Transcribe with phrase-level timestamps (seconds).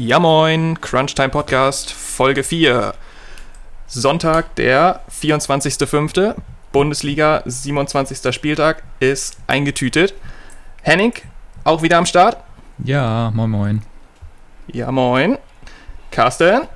[0.00, 2.94] Ja moin, Crunchtime Podcast, Folge 4.
[3.88, 6.36] Sonntag, der 24.05.
[6.70, 8.32] Bundesliga, 27.
[8.32, 10.14] Spieltag, ist eingetütet.
[10.82, 11.14] Henning,
[11.64, 12.36] auch wieder am Start?
[12.84, 13.82] Ja, moin moin.
[14.68, 15.36] Ja moin.
[16.12, 16.68] Carsten?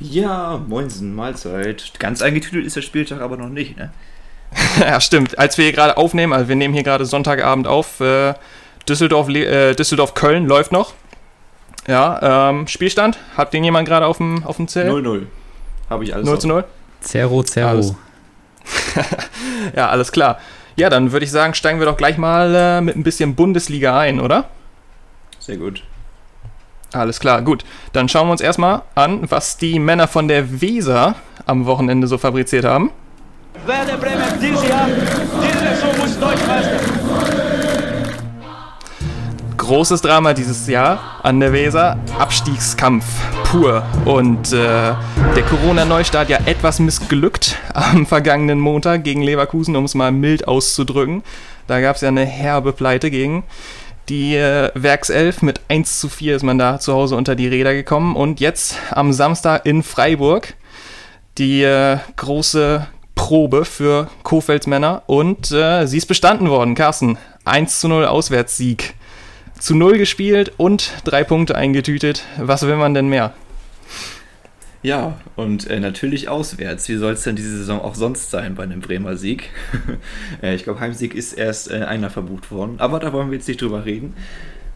[0.00, 1.92] Ja, moinsen, Mahlzeit.
[2.00, 3.92] Ganz eingetütet ist der Spieltag aber noch nicht, ne?
[4.80, 5.38] ja, stimmt.
[5.38, 8.34] Als wir hier gerade aufnehmen, also wir nehmen hier gerade Sonntagabend auf, äh,
[8.88, 10.94] Düsseldorf, äh, Düsseldorf Köln läuft noch.
[11.86, 13.18] Ja, ähm, Spielstand?
[13.36, 14.90] Habt den jemand gerade auf dem, auf dem Zell?
[14.90, 15.26] 0-0.
[15.90, 16.64] Habe ich alles 0 zu 0?
[17.00, 17.68] Zero, Zero.
[17.68, 17.94] Alles.
[19.76, 20.38] ja, alles klar.
[20.76, 23.98] Ja, dann würde ich sagen, steigen wir doch gleich mal äh, mit ein bisschen Bundesliga
[23.98, 24.48] ein, oder?
[25.38, 25.82] Sehr gut.
[26.92, 27.64] Alles klar, gut.
[27.92, 32.18] Dann schauen wir uns erstmal an, was die Männer von der Weser am Wochenende so
[32.18, 32.90] fabriziert haben.
[33.66, 35.63] Werder Bremen dieses Jahr, diese
[39.64, 41.96] Großes Drama dieses Jahr an der Weser.
[42.18, 43.06] Abstiegskampf
[43.44, 43.82] pur.
[44.04, 44.92] Und äh,
[45.34, 51.22] der Corona-Neustart ja etwas missglückt am vergangenen Montag gegen Leverkusen, um es mal mild auszudrücken.
[51.66, 53.42] Da gab es ja eine herbe Pleite gegen.
[54.10, 57.72] Die äh, Werkself mit 1 zu 4 ist man da zu Hause unter die Räder
[57.72, 58.16] gekommen.
[58.16, 60.52] Und jetzt am Samstag in Freiburg
[61.38, 65.04] die äh, große Probe für Kofelds Männer.
[65.06, 67.16] Und äh, sie ist bestanden worden, Carsten.
[67.46, 68.94] 1 zu 0 Auswärtssieg
[69.58, 72.24] zu null gespielt und drei Punkte eingetütet.
[72.38, 73.34] Was will man denn mehr?
[74.82, 76.90] Ja, und äh, natürlich auswärts.
[76.90, 79.48] Wie soll es denn diese Saison auch sonst sein bei einem Bremer Sieg?
[80.42, 83.48] äh, ich glaube, Heimsieg ist erst äh, einer verbucht worden, aber da wollen wir jetzt
[83.48, 84.14] nicht drüber reden.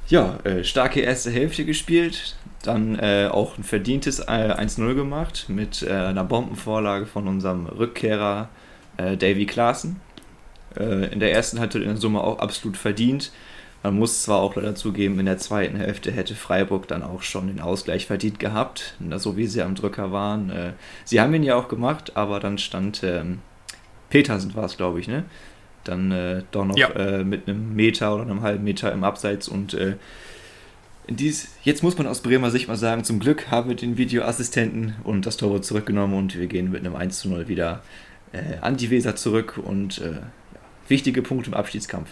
[0.08, 5.92] Ja, äh, starke erste Hälfte gespielt, dann äh, auch ein verdientes 1-0 gemacht mit äh,
[5.92, 8.48] einer Bombenvorlage von unserem Rückkehrer
[8.96, 10.00] Davy Klaassen.
[10.74, 13.30] in der ersten hatte in Summe auch absolut verdient.
[13.82, 17.46] Man muss zwar auch leider zugeben, in der zweiten Hälfte hätte Freiburg dann auch schon
[17.46, 20.50] den Ausgleich verdient gehabt, so wie sie am Drücker waren.
[20.50, 20.72] Äh,
[21.04, 23.38] sie haben ihn ja auch gemacht, aber dann stand ähm,
[24.10, 25.24] Petersen war es, glaube ich, ne?
[25.84, 26.88] Dann äh, doch noch ja.
[26.90, 29.94] äh, mit einem Meter oder einem halben Meter im Abseits und äh,
[31.08, 34.96] dies, jetzt muss man aus Bremer Sicht mal sagen, zum Glück haben wir den Videoassistenten
[35.04, 37.82] und das Tor zurückgenommen und wir gehen mit einem 1 zu 0 wieder
[38.32, 40.16] äh, an die Weser zurück und äh,
[40.88, 42.10] wichtige Punkte im Abschiedskampf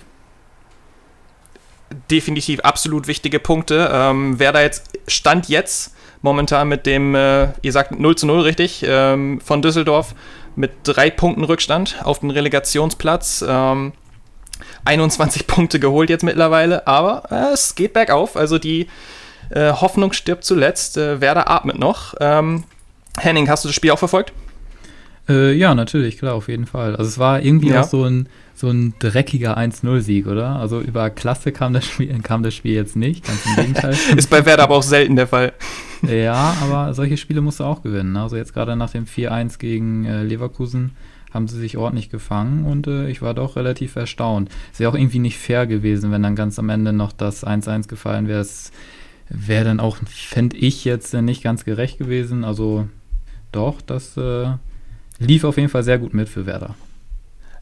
[2.11, 3.91] definitiv absolut wichtige Punkte.
[3.93, 8.41] Ähm, wer da jetzt stand jetzt momentan mit dem, äh, ihr sagt 0 zu 0
[8.41, 10.15] richtig, ähm, von Düsseldorf
[10.57, 13.45] mit drei Punkten Rückstand auf den Relegationsplatz.
[13.47, 13.93] Ähm,
[14.85, 18.37] 21 Punkte geholt jetzt mittlerweile, aber äh, es geht bergauf.
[18.37, 18.89] Also die
[19.51, 20.97] äh, Hoffnung stirbt zuletzt.
[20.97, 22.15] Äh, Werder atmet noch.
[22.21, 22.65] Ähm,
[23.19, 24.33] Henning, hast du das Spiel auch verfolgt?
[25.29, 26.97] Äh, ja, natürlich, klar, auf jeden Fall.
[26.97, 27.83] Also es war irgendwie ja.
[27.83, 30.57] auch so ein so ein dreckiger 1-0-Sieg, oder?
[30.57, 33.95] Also über Klasse kam das, Spiel, kam das Spiel jetzt nicht, ganz im Gegenteil.
[34.17, 35.53] Ist bei Werder aber auch selten der Fall.
[36.03, 38.13] Ja, aber solche Spiele musst du auch gewinnen.
[38.13, 38.23] Ne?
[38.23, 40.93] Also jetzt gerade nach dem 4-1 gegen äh, Leverkusen
[41.35, 44.49] haben sie sich ordentlich gefangen und äh, ich war doch relativ erstaunt.
[44.73, 47.89] Es wäre auch irgendwie nicht fair gewesen, wenn dann ganz am Ende noch das 1-1
[47.89, 48.41] gefallen wäre.
[48.41, 48.73] Es
[49.29, 52.43] wäre dann auch, fände ich jetzt äh, nicht ganz gerecht gewesen.
[52.43, 52.89] Also
[53.53, 54.47] doch, das äh,
[55.19, 56.75] lief auf jeden Fall sehr gut mit für Werder.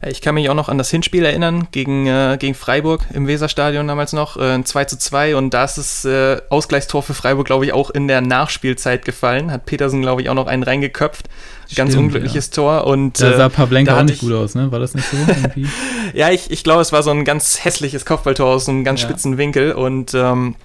[0.07, 3.87] Ich kann mich auch noch an das Hinspiel erinnern, gegen, äh, gegen Freiburg im Weserstadion
[3.87, 7.65] damals noch, äh, 2 zu 2 und da ist das äh, Ausgleichstor für Freiburg, glaube
[7.65, 9.51] ich, auch in der Nachspielzeit gefallen.
[9.51, 11.27] Hat Petersen, glaube ich, auch noch einen reingeköpft.
[11.65, 12.53] Stimmt, Ganz unglückliches ja.
[12.53, 12.87] Tor.
[12.87, 14.71] Und, da sah äh, Pavlenka auch nicht gut aus, ne?
[14.71, 15.17] War das nicht so?
[16.13, 19.07] ja, ich, ich glaube, es war so ein ganz hässliches Kopfballtor aus einem ganz ja.
[19.07, 20.55] spitzen Winkel und ähm,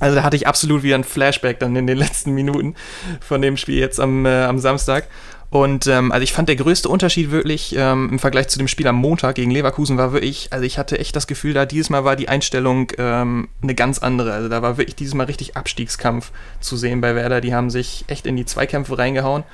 [0.00, 2.74] also da hatte ich absolut wieder ein Flashback dann in den letzten Minuten
[3.20, 5.08] von dem Spiel jetzt am, äh, am Samstag.
[5.50, 8.86] Und ähm, also ich fand der größte Unterschied wirklich ähm, im Vergleich zu dem Spiel
[8.86, 12.04] am Montag gegen Leverkusen war wirklich, also ich hatte echt das Gefühl, da dieses Mal
[12.04, 14.32] war die Einstellung ähm, eine ganz andere.
[14.32, 17.40] Also da war wirklich dieses Mal richtig Abstiegskampf zu sehen bei Werder.
[17.40, 19.44] Die haben sich echt in die Zweikämpfe reingehauen.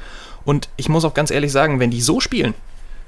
[0.44, 2.54] Und ich muss auch ganz ehrlich sagen, wenn die so spielen,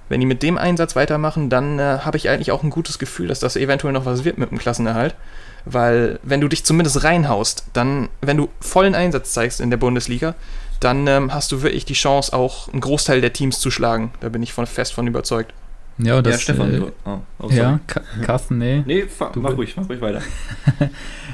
[0.08, 3.26] wenn die mit dem Einsatz weitermachen, dann äh, habe ich eigentlich auch ein gutes Gefühl,
[3.26, 5.16] dass das eventuell noch was wird mit dem Klassenerhalt.
[5.65, 10.36] Weil wenn du dich zumindest reinhaust, dann, wenn du vollen Einsatz zeigst in der Bundesliga,
[10.80, 14.12] dann ähm, hast du wirklich die Chance, auch einen Großteil der Teams zu schlagen.
[14.20, 15.52] Da bin ich von, fest von überzeugt.
[15.98, 16.74] Ja, das, ja Stefan.
[16.74, 17.80] Äh, oh, oh, ja,
[18.22, 18.82] Carsten, nee.
[18.86, 20.20] Nee, du mach ruhig, mach ruhig weiter.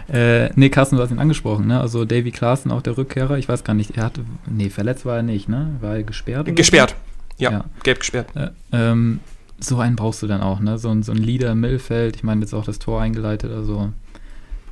[0.13, 1.81] äh, nee, Carsten, du hast ihn angesprochen, ne?
[1.81, 5.17] Also Davy Klaassen, auch der Rückkehrer, ich weiß gar nicht, er hatte, nee, verletzt war
[5.17, 5.77] er nicht, ne?
[5.81, 6.55] War er gesperrt?
[6.55, 6.95] Gesperrt,
[7.39, 8.29] ja, ja, gelb gesperrt.
[8.37, 9.19] Äh, ähm,
[9.59, 10.79] so einen brauchst du dann auch, ne?
[10.79, 13.93] So, ein, so ein Leader im Mittelfeld, ich meine, jetzt auch das Tor eingeleitet, also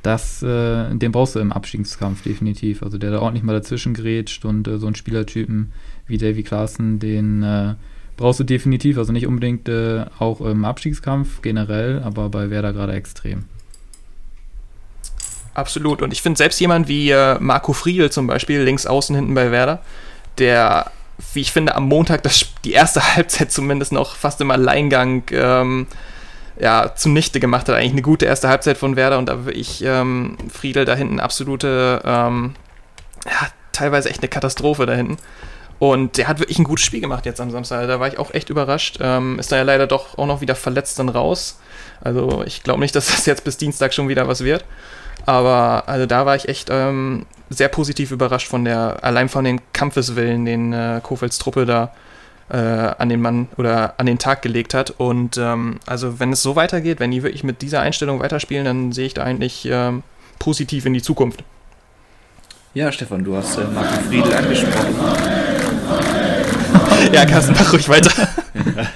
[0.03, 2.81] das, äh, den brauchst du im Abstiegskampf definitiv.
[2.81, 5.71] Also der da ordentlich mal dazwischen grätscht und äh, so einen Spielertypen
[6.07, 7.75] wie Davy Klaassen, den äh,
[8.17, 8.97] brauchst du definitiv.
[8.97, 13.45] Also nicht unbedingt äh, auch im Abstiegskampf generell, aber bei Werder gerade extrem.
[15.53, 16.01] Absolut.
[16.01, 19.51] Und ich finde selbst jemand wie äh, Marco Friedl zum Beispiel, links außen hinten bei
[19.51, 19.81] Werder,
[20.37, 20.89] der,
[21.33, 25.87] wie ich finde, am Montag das, die erste Halbzeit zumindest noch fast im Alleingang ähm,
[26.61, 27.75] ja, zunichte gemacht hat.
[27.75, 32.01] Eigentlich eine gute erste Halbzeit von Werder und da ich ähm, Friedel da hinten absolute,
[32.05, 32.53] ähm,
[33.25, 35.17] ja, teilweise echt eine Katastrophe da hinten.
[35.79, 37.87] Und der hat wirklich ein gutes Spiel gemacht jetzt am Samstag.
[37.87, 38.99] Da war ich auch echt überrascht.
[39.01, 41.59] Ähm, ist da ja leider doch auch noch wieder verletzt dann raus.
[42.01, 44.63] Also ich glaube nicht, dass das jetzt bis Dienstag schon wieder was wird.
[45.25, 49.59] Aber also da war ich echt ähm, sehr positiv überrascht von der, allein von dem
[49.73, 51.91] Kampfeswillen, den äh, Kofelds Truppe da
[52.51, 54.91] äh, an den Mann oder an den Tag gelegt hat.
[54.91, 58.91] Und ähm, also wenn es so weitergeht, wenn die wirklich mit dieser Einstellung weiterspielen, dann
[58.91, 60.03] sehe ich da eigentlich ähm,
[60.39, 61.43] positiv in die Zukunft.
[62.73, 64.95] Ja, Stefan, du hast äh, Marco Friedl angesprochen.
[67.13, 68.11] ja, Carsten, mach ruhig weiter.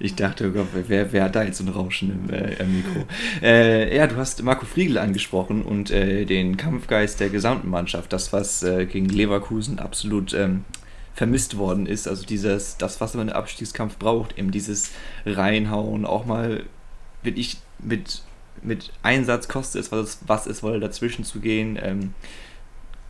[0.00, 3.06] ich dachte, oh Gott, wer, wer hat da jetzt ein Rauschen im, äh, im Mikro?
[3.42, 8.12] Äh, ja, du hast Marco Friedl angesprochen und äh, den Kampfgeist der gesamten Mannschaft.
[8.12, 10.64] Das, was äh, gegen Leverkusen absolut ähm,
[11.14, 12.08] vermisst worden ist.
[12.08, 14.90] Also dieses, das, was man im Abstiegskampf braucht, eben dieses
[15.26, 16.64] Reinhauen, auch mal
[17.22, 18.22] wirklich mit,
[18.62, 21.78] mit Einsatz kostet es, was es, was es wolle, dazwischen zu gehen.
[21.80, 22.14] Ähm,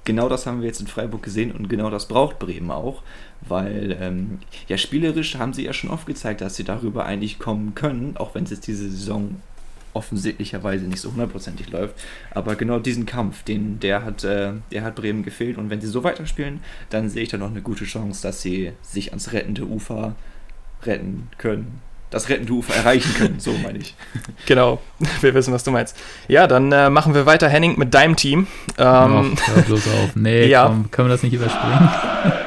[0.05, 3.03] genau das haben wir jetzt in Freiburg gesehen und genau das braucht Bremen auch,
[3.41, 7.75] weil ähm, ja spielerisch haben sie ja schon oft gezeigt, dass sie darüber eigentlich kommen
[7.75, 9.37] können, auch wenn es jetzt diese Saison
[9.95, 11.95] offensichtlicherweise nicht so hundertprozentig läuft.
[12.31, 15.59] Aber genau diesen Kampf, den, der, hat, äh, der hat Bremen gefehlt.
[15.59, 16.61] Und wenn sie so weiterspielen,
[16.91, 20.15] dann sehe ich da noch eine gute Chance, dass sie sich ans rettende Ufer
[20.85, 21.81] retten können
[22.13, 23.95] das rettende Ufer erreichen können, so meine ich.
[24.47, 24.81] Genau,
[25.21, 25.97] wir wissen, was du meinst.
[26.29, 28.47] Ja, dann äh, machen wir weiter, Henning, mit deinem Team.
[28.77, 30.17] Ähm, oh, hör bloß auf.
[30.17, 30.67] Nee, ja.
[30.67, 31.89] komm, können wir das nicht überspringen?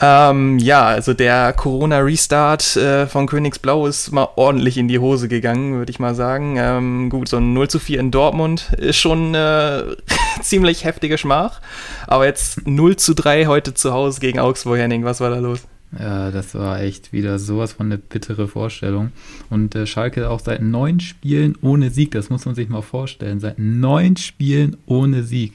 [0.00, 5.74] ähm, ja, also der Corona-Restart äh, von Königsblau ist mal ordentlich in die Hose gegangen,
[5.74, 6.56] würde ich mal sagen.
[6.56, 9.82] Ähm, gut, so ein 0 zu 4 in Dortmund ist schon äh,
[10.42, 11.60] ziemlich heftige Schmach.
[12.06, 15.62] Aber jetzt 0 zu 3 heute zu Hause gegen Augsburg, Henning, was war da los?
[15.98, 19.10] Ja, das war echt wieder sowas von eine bittere Vorstellung.
[19.50, 23.40] Und äh, Schalke auch seit neun Spielen ohne Sieg, das muss man sich mal vorstellen.
[23.40, 25.54] Seit neun Spielen ohne Sieg.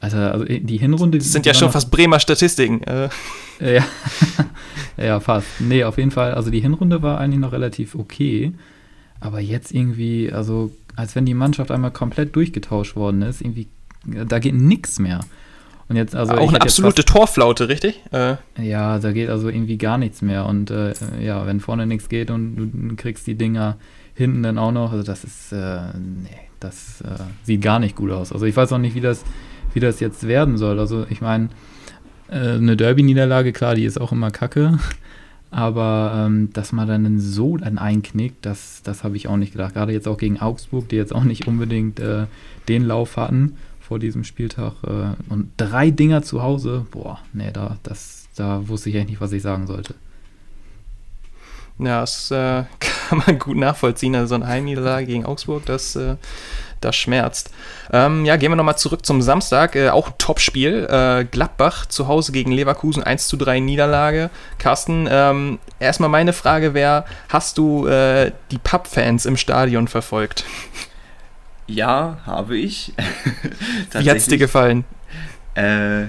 [0.00, 1.18] Also, also die Hinrunde.
[1.18, 2.82] Das sind ja schon fast Bremer Statistiken.
[2.84, 3.10] Äh.
[3.60, 3.84] Ja.
[4.96, 5.46] ja, fast.
[5.60, 6.32] Nee, auf jeden Fall.
[6.32, 8.52] Also die Hinrunde war eigentlich noch relativ okay.
[9.20, 13.68] Aber jetzt irgendwie, also als wenn die Mannschaft einmal komplett durchgetauscht worden ist, irgendwie,
[14.06, 15.20] da geht nichts mehr.
[15.90, 18.00] Und jetzt, also auch eine absolute fast, Torflaute, richtig?
[18.12, 18.36] Äh.
[18.58, 20.46] Ja, da geht also irgendwie gar nichts mehr.
[20.46, 23.76] Und äh, ja, wenn vorne nichts geht und du kriegst die Dinger
[24.14, 26.28] hinten dann auch noch, also das ist, äh, nee,
[26.60, 28.32] das äh, sieht gar nicht gut aus.
[28.32, 29.24] Also ich weiß auch nicht, wie das,
[29.74, 30.78] wie das jetzt werden soll.
[30.78, 31.48] Also ich meine,
[32.28, 34.78] äh, eine Derby-Niederlage, klar, die ist auch immer kacke.
[35.50, 39.74] Aber ähm, dass man dann so dann einknickt, das, das habe ich auch nicht gedacht.
[39.74, 42.26] Gerade jetzt auch gegen Augsburg, die jetzt auch nicht unbedingt äh,
[42.68, 44.74] den Lauf hatten vor diesem Spieltag.
[44.84, 49.20] Äh, und drei Dinger zu Hause, boah, nee, da, das, da wusste ich echt nicht,
[49.20, 49.94] was ich sagen sollte.
[51.80, 52.64] Ja, das äh,
[53.10, 54.14] kann man gut nachvollziehen.
[54.14, 56.14] Also so ein Heimniederlage gegen Augsburg, das, äh,
[56.80, 57.50] das schmerzt.
[57.92, 59.74] Ähm, ja, gehen wir nochmal zurück zum Samstag.
[59.74, 60.86] Äh, auch ein Topspiel.
[60.88, 64.30] Äh, Gladbach zu Hause gegen Leverkusen 1 zu 3 Niederlage.
[64.58, 70.44] Carsten, ähm, erstmal meine Frage wäre, hast du äh, die Pub-Fans im Stadion verfolgt?
[71.66, 72.92] Ja, habe ich.
[73.92, 74.84] Wie hat es dir gefallen?
[75.54, 76.06] Äh,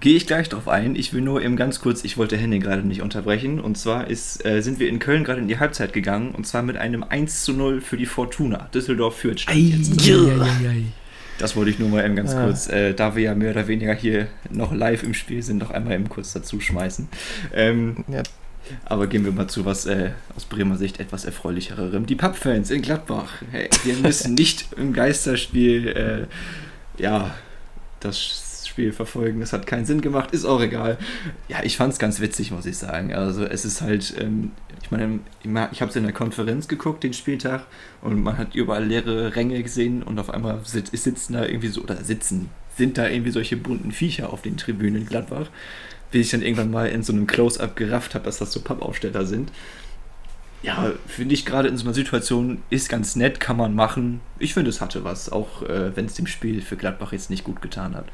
[0.00, 0.94] Gehe ich gleich drauf ein.
[0.94, 3.60] Ich will nur eben ganz kurz, ich wollte Henning gerade nicht unterbrechen.
[3.60, 6.30] Und zwar ist, äh, sind wir in Köln gerade in die Halbzeit gegangen.
[6.30, 8.68] Und zwar mit einem 1 zu 0 für die Fortuna.
[8.72, 9.96] Düsseldorf führt jetzt.
[11.38, 12.44] Das wollte ich nur mal eben ganz ah.
[12.44, 15.70] kurz, äh, da wir ja mehr oder weniger hier noch live im Spiel sind, noch
[15.70, 17.08] einmal eben kurz dazu schmeißen.
[17.54, 18.22] Ähm, ja,
[18.84, 22.06] aber gehen wir mal zu was äh, aus Bremer Sicht etwas erfreulicherem.
[22.06, 23.42] Die Pappfans in Gladbach.
[23.50, 26.28] Hey, wir müssen nicht im Geisterspiel
[26.98, 27.34] äh, ja,
[28.00, 28.47] das
[28.78, 29.40] Spiel verfolgen.
[29.40, 30.98] Das hat keinen Sinn gemacht, ist auch egal.
[31.48, 33.12] Ja, ich fand es ganz witzig, muss ich sagen.
[33.12, 35.18] Also es ist halt, ähm, ich meine,
[35.72, 37.66] ich habe es in der Konferenz geguckt, den Spieltag,
[38.02, 41.96] und man hat überall leere Ränge gesehen und auf einmal sitzen da irgendwie so, oder
[42.04, 45.50] sitzen, sind da irgendwie solche bunten Viecher auf den Tribünen in Gladbach
[46.10, 49.26] bis ich dann irgendwann mal in so einem Close-Up gerafft habe, dass das so Pappaufsteller
[49.26, 49.52] sind.
[50.62, 54.20] Ja, finde ich gerade in so einer Situation ist ganz nett, kann man machen.
[54.38, 57.44] Ich finde, es hatte was, auch äh, wenn es dem Spiel für Gladbach jetzt nicht
[57.44, 58.06] gut getan hat.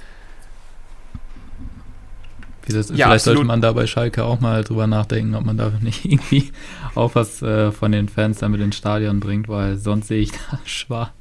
[2.72, 3.36] Das, ja, vielleicht absolut.
[3.38, 6.50] sollte man da bei Schalke auch mal drüber nachdenken, ob man da nicht irgendwie
[6.94, 10.32] auch was äh, von den Fans da mit ins Stadion bringt, weil sonst sehe ich
[10.32, 11.12] da schwarz.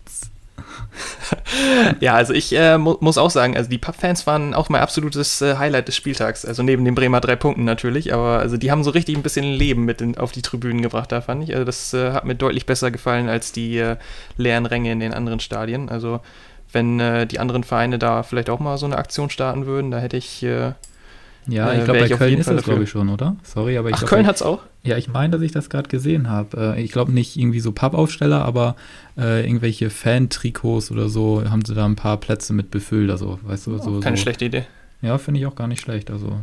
[1.99, 5.41] ja, also ich äh, mu muss auch sagen, also die Pub-Fans waren auch mein absolutes
[5.41, 6.45] äh, Highlight des Spieltags.
[6.45, 9.43] Also neben den Bremer drei Punkten natürlich, aber also die haben so richtig ein bisschen
[9.43, 11.53] Leben mit in, auf die Tribünen gebracht, da fand ich.
[11.53, 13.97] Also das äh, hat mir deutlich besser gefallen als die äh,
[14.37, 15.89] leeren Ränge in den anderen Stadien.
[15.89, 16.21] Also
[16.71, 19.99] wenn äh, die anderen Vereine da vielleicht auch mal so eine Aktion starten würden, da
[19.99, 20.73] hätte ich äh,
[21.47, 23.35] ja, ich Äh, glaube, wär bei ich Köln ist Fall das, glaube ich, schon, oder?
[23.43, 24.61] Sorry, aber ich Ach, glaub, Köln ich- hat's auch?
[24.83, 26.75] Ja, ich meine, dass ich das gerade gesehen habe.
[26.77, 28.75] Äh, ich glaube nicht irgendwie so Pappaufsteller, aber
[29.17, 33.09] äh, irgendwelche Fan-Trikots oder so haben sie da ein paar Plätze mit befüllt.
[33.11, 33.99] Also, weißt du, so.
[33.99, 34.23] Keine so.
[34.23, 34.63] schlechte Idee.
[35.01, 36.11] Ja, finde ich auch gar nicht schlecht.
[36.11, 36.39] Also,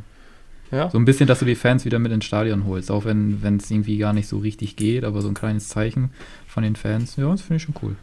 [0.71, 0.89] Ja.
[0.91, 3.57] so ein bisschen, dass du die Fans wieder mit ins Stadion holst, auch wenn wenn
[3.57, 6.11] es irgendwie gar nicht so richtig geht, aber so ein kleines Zeichen
[6.47, 7.97] von den Fans, ja, das finde ich schon cool.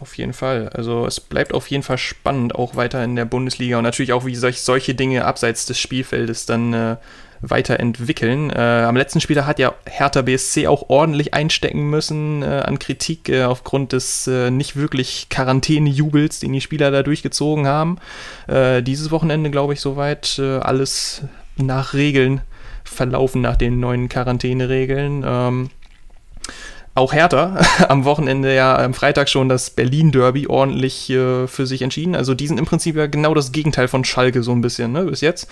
[0.00, 0.68] Auf jeden Fall.
[0.68, 4.24] Also es bleibt auf jeden Fall spannend, auch weiter in der Bundesliga und natürlich auch,
[4.26, 6.96] wie solch, solche Dinge abseits des Spielfeldes dann äh,
[7.40, 8.50] weiterentwickeln.
[8.50, 13.28] Äh, am letzten Spieltag hat ja Hertha BSC auch ordentlich einstecken müssen äh, an Kritik
[13.28, 17.98] äh, aufgrund des äh, nicht wirklich Quarantänejubels, den die Spieler da durchgezogen haben.
[18.46, 21.22] Äh, dieses Wochenende, glaube ich, soweit alles
[21.56, 22.42] nach Regeln
[22.84, 25.24] verlaufen, nach den neuen Quarantäneregeln.
[25.26, 25.70] Ähm,
[26.98, 32.14] auch Hertha am Wochenende ja am Freitag schon das Berlin-Derby ordentlich äh, für sich entschieden.
[32.14, 35.04] Also die sind im Prinzip ja genau das Gegenteil von Schalke so ein bisschen, ne,
[35.04, 35.48] bis jetzt.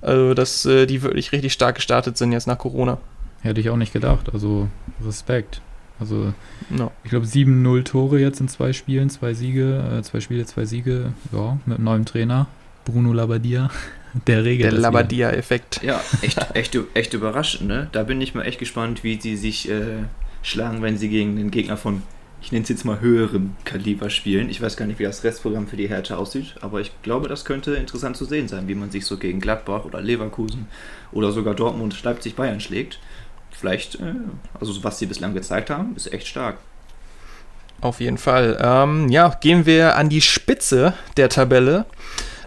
[0.00, 2.98] Also dass äh, die wirklich richtig stark gestartet sind jetzt nach Corona.
[3.42, 4.30] Hätte ich auch nicht gedacht.
[4.32, 4.68] Also,
[5.06, 5.60] Respekt.
[6.00, 6.32] Also,
[6.70, 6.90] No.
[7.04, 11.12] ich glaube, 7-0 Tore jetzt in zwei Spielen, zwei Siege, äh, zwei Spiele, zwei Siege,
[11.30, 12.46] ja, mit einem neuen Trainer,
[12.86, 13.70] Bruno Labbadia,
[14.26, 14.80] der regelt Der.
[14.80, 15.82] Labadia-Effekt.
[15.82, 17.88] Ja, echt, echt, echt überraschend, ne?
[17.92, 19.98] Da bin ich mal echt gespannt, wie sie sich äh,
[20.44, 22.02] schlagen, wenn sie gegen den Gegner von,
[22.40, 24.50] ich nenne es jetzt mal höherem Kaliber spielen.
[24.50, 27.44] Ich weiß gar nicht, wie das Restprogramm für die Hertha aussieht, aber ich glaube, das
[27.44, 30.68] könnte interessant zu sehen sein, wie man sich so gegen Gladbach oder Leverkusen
[31.10, 33.00] oder sogar Dortmund, Leipzig, Bayern schlägt.
[33.50, 34.14] Vielleicht, äh,
[34.60, 36.58] also was sie bislang gezeigt haben, ist echt stark.
[37.80, 38.58] Auf jeden Fall.
[38.62, 41.86] Ähm, ja, gehen wir an die Spitze der Tabelle.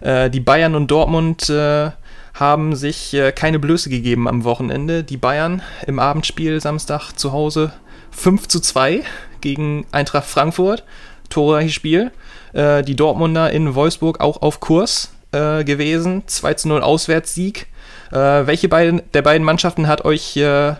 [0.01, 1.91] Äh, die Bayern und Dortmund äh,
[2.33, 5.03] haben sich äh, keine Blöße gegeben am Wochenende.
[5.03, 7.71] Die Bayern im Abendspiel Samstag zu Hause
[8.17, 9.03] 5 zu 2
[9.41, 10.83] gegen Eintracht Frankfurt.
[11.29, 12.11] Torreiches Spiel.
[12.53, 16.23] Äh, die Dortmunder in Wolfsburg auch auf Kurs äh, gewesen.
[16.25, 17.67] 2 zu 0 Auswärtssieg.
[18.11, 20.73] Äh, welche beiden, der beiden Mannschaften hat euch äh,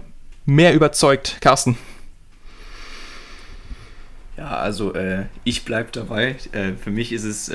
[0.46, 1.78] mehr überzeugt, Carsten?
[4.36, 6.38] Ja, also äh, ich bleibe dabei.
[6.54, 7.52] Äh, für mich ist es,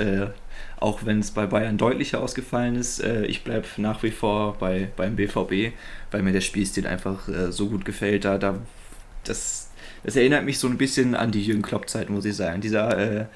[0.78, 5.14] auch wenn es bei Bayern deutlicher ausgefallen ist, ich bleibe nach wie vor bei, beim
[5.16, 5.74] BVB,
[6.10, 8.24] weil mir der Spielstil einfach so gut gefällt.
[8.24, 8.56] Da, da,
[9.22, 9.71] das,
[10.04, 12.60] das erinnert mich so ein bisschen an die Jürgen Klopp-Zeit, muss ich sagen.
[12.60, 13.26] Dieser äh,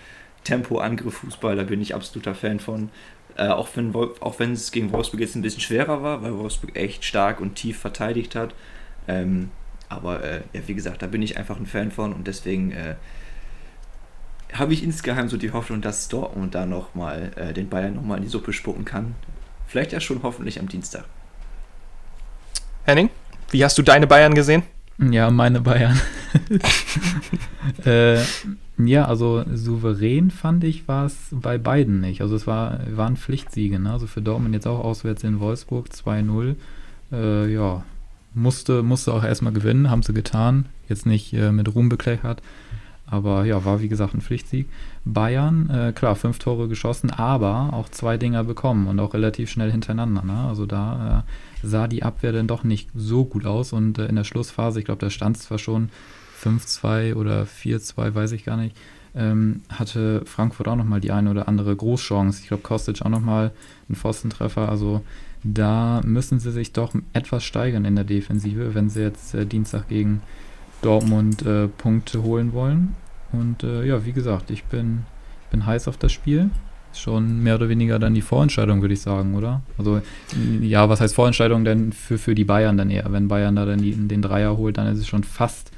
[0.45, 2.91] Tempo-Angriff-Fußball, da bin ich absoluter Fan von.
[3.37, 6.75] Äh, auch wenn auch wenn es gegen Wolfsburg jetzt ein bisschen schwerer war, weil Wolfsburg
[6.75, 8.55] echt stark und tief verteidigt hat.
[9.09, 9.51] Ähm,
[9.89, 12.95] aber äh, ja, wie gesagt, da bin ich einfach ein Fan von und deswegen äh,
[14.53, 18.25] habe ich insgeheim so die Hoffnung, dass Dortmund da nochmal äh, den Bayern nochmal in
[18.25, 19.15] die Suppe spucken kann.
[19.67, 21.05] Vielleicht ja schon hoffentlich am Dienstag.
[22.85, 23.11] Henning,
[23.51, 24.63] wie hast du deine Bayern gesehen?
[24.99, 26.01] Ja, meine Bayern.
[27.85, 28.21] äh,
[28.79, 32.23] ja, also souverän fand ich war es bei beiden nicht.
[32.23, 33.93] Also es war, waren Pflichtsiege, ne?
[33.93, 36.55] Also für Dortmund jetzt auch auswärts in Wolfsburg 2-0.
[37.13, 37.85] Äh, ja,
[38.35, 40.67] musste, musste auch erstmal gewinnen, haben sie getan.
[40.89, 42.43] Jetzt nicht äh, mit Ruhm bekleckert.
[43.07, 44.69] Aber ja, war wie gesagt ein Pflichtsieg.
[45.05, 49.71] Bayern, äh, klar, fünf Tore geschossen, aber auch zwei Dinger bekommen und auch relativ schnell
[49.71, 50.23] hintereinander.
[50.23, 50.37] Ne?
[50.49, 54.17] Also da äh, sah die Abwehr dann doch nicht so gut aus und äh, in
[54.17, 55.91] der Schlussphase, ich glaube, da stand es zwar schon
[56.43, 58.77] 5-2 oder 4-2, weiß ich gar nicht,
[59.15, 62.43] ähm, hatte Frankfurt auch nochmal die eine oder andere Großchance.
[62.43, 63.53] Ich glaube, Kostic auch nochmal
[63.89, 64.69] einen Pfostentreffer.
[64.69, 65.03] Also
[65.43, 69.89] da müssen sie sich doch etwas steigern in der Defensive, wenn sie jetzt äh, Dienstag
[69.89, 70.21] gegen
[70.83, 72.95] Dortmund äh, Punkte holen wollen.
[73.33, 75.05] Und äh, ja, wie gesagt, ich bin,
[75.51, 76.51] bin heiß auf das Spiel.
[76.99, 79.63] Schon mehr oder weniger dann die Vorentscheidung, würde ich sagen, oder?
[79.79, 80.01] Also,
[80.61, 83.11] ja, was heißt Vorentscheidung denn für, für die Bayern dann eher?
[83.11, 85.71] Wenn Bayern da dann die, den Dreier holt, dann ist es schon fast,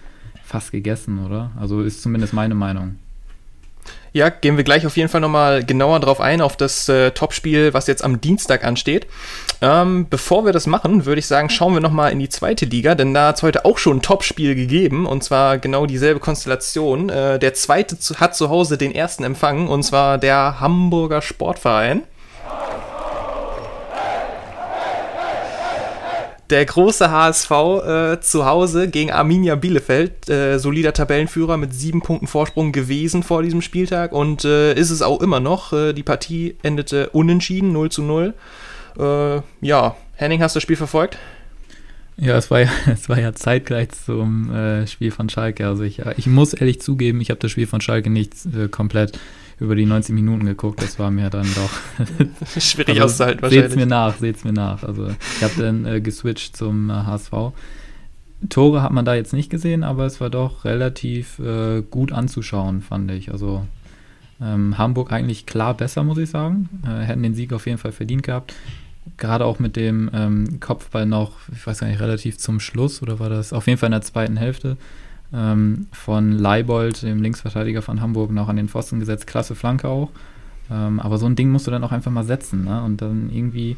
[0.45, 1.51] fast gegessen, oder?
[1.59, 2.97] Also ist zumindest meine Meinung.
[4.13, 7.75] Ja, gehen wir gleich auf jeden Fall nochmal genauer drauf ein, auf das äh, Topspiel,
[7.75, 9.07] was jetzt am Dienstag ansteht.
[9.61, 12.95] Ähm, bevor wir das machen, würde ich sagen, schauen wir nochmal in die zweite Liga,
[12.95, 17.11] denn da hat es heute auch schon ein Topspiel gegeben und zwar genau dieselbe Konstellation.
[17.11, 22.03] Äh, der zweite zu, hat zu Hause den ersten empfangen und zwar der Hamburger Sportverein.
[26.51, 32.27] Der große HSV äh, zu Hause gegen Arminia Bielefeld, äh, solider Tabellenführer mit sieben Punkten
[32.27, 35.75] Vorsprung gewesen vor diesem Spieltag und äh, ist es auch immer noch.
[35.75, 38.33] Äh, die Partie endete unentschieden, 0 zu 0.
[38.99, 41.19] Äh, ja, Henning, hast du das Spiel verfolgt?
[42.21, 45.67] Ja, es war ja, es war ja zeitgleich zum äh, Spiel von Schalke.
[45.67, 49.19] Also ich, ich muss ehrlich zugeben, ich habe das Spiel von Schalke nicht äh, komplett
[49.61, 50.83] über die 90 Minuten geguckt.
[50.83, 53.71] Das war mir dann doch schwierig also, auszuhalten wahrscheinlich.
[53.71, 54.83] Seht's mir nach, seht's mir nach.
[54.83, 57.33] Also ich habe dann äh, geswitcht zum HSV.
[57.33, 57.51] Äh,
[58.49, 62.83] Tore hat man da jetzt nicht gesehen, aber es war doch relativ äh, gut anzuschauen,
[62.83, 63.33] fand ich.
[63.33, 63.67] Also
[64.41, 66.69] ähm, Hamburg eigentlich klar besser, muss ich sagen.
[66.85, 68.55] Äh, hätten den Sieg auf jeden Fall verdient gehabt.
[69.17, 73.19] Gerade auch mit dem ähm, Kopfball noch, ich weiß gar nicht, relativ zum Schluss oder
[73.19, 74.77] war das auf jeden Fall in der zweiten Hälfte
[75.33, 79.27] ähm, von Leibold, dem Linksverteidiger von Hamburg, noch an den Pfosten gesetzt.
[79.27, 80.11] Klasse Flanke auch.
[80.71, 82.65] Ähm, aber so ein Ding musst du dann auch einfach mal setzen.
[82.65, 82.83] Ne?
[82.83, 83.77] Und dann irgendwie.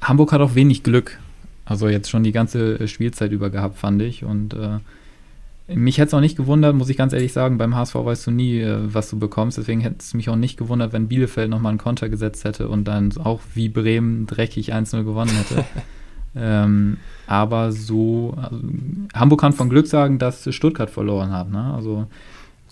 [0.00, 1.18] Hamburg hat auch wenig Glück.
[1.64, 4.24] Also jetzt schon die ganze Spielzeit über gehabt, fand ich.
[4.24, 4.78] Und äh,
[5.74, 8.30] mich hätte es auch nicht gewundert, muss ich ganz ehrlich sagen, beim HSV weißt du
[8.30, 9.58] nie, äh, was du bekommst.
[9.58, 12.84] Deswegen hätte es mich auch nicht gewundert, wenn Bielefeld nochmal einen Konter gesetzt hätte und
[12.84, 15.64] dann auch wie Bremen dreckig 1-0 gewonnen hätte.
[16.36, 18.58] ähm, aber so, also,
[19.14, 21.50] Hamburg kann von Glück sagen, dass Stuttgart verloren hat.
[21.50, 21.72] Ne?
[21.74, 22.06] Also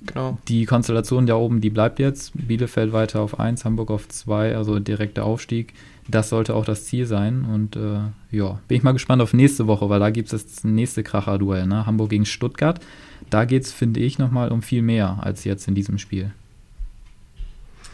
[0.06, 0.38] genau.
[0.48, 2.32] die Konstellation da oben, die bleibt jetzt.
[2.34, 5.74] Bielefeld weiter auf 1, Hamburg auf 2, also direkter Aufstieg
[6.10, 7.44] das sollte auch das Ziel sein.
[7.44, 8.00] Und äh,
[8.30, 11.66] ja, bin ich mal gespannt auf nächste Woche, weil da gibt es das nächste Kracher-Duell,
[11.66, 11.86] ne?
[11.86, 12.80] Hamburg gegen Stuttgart.
[13.28, 16.32] Da geht es, finde ich, nochmal um viel mehr als jetzt in diesem Spiel.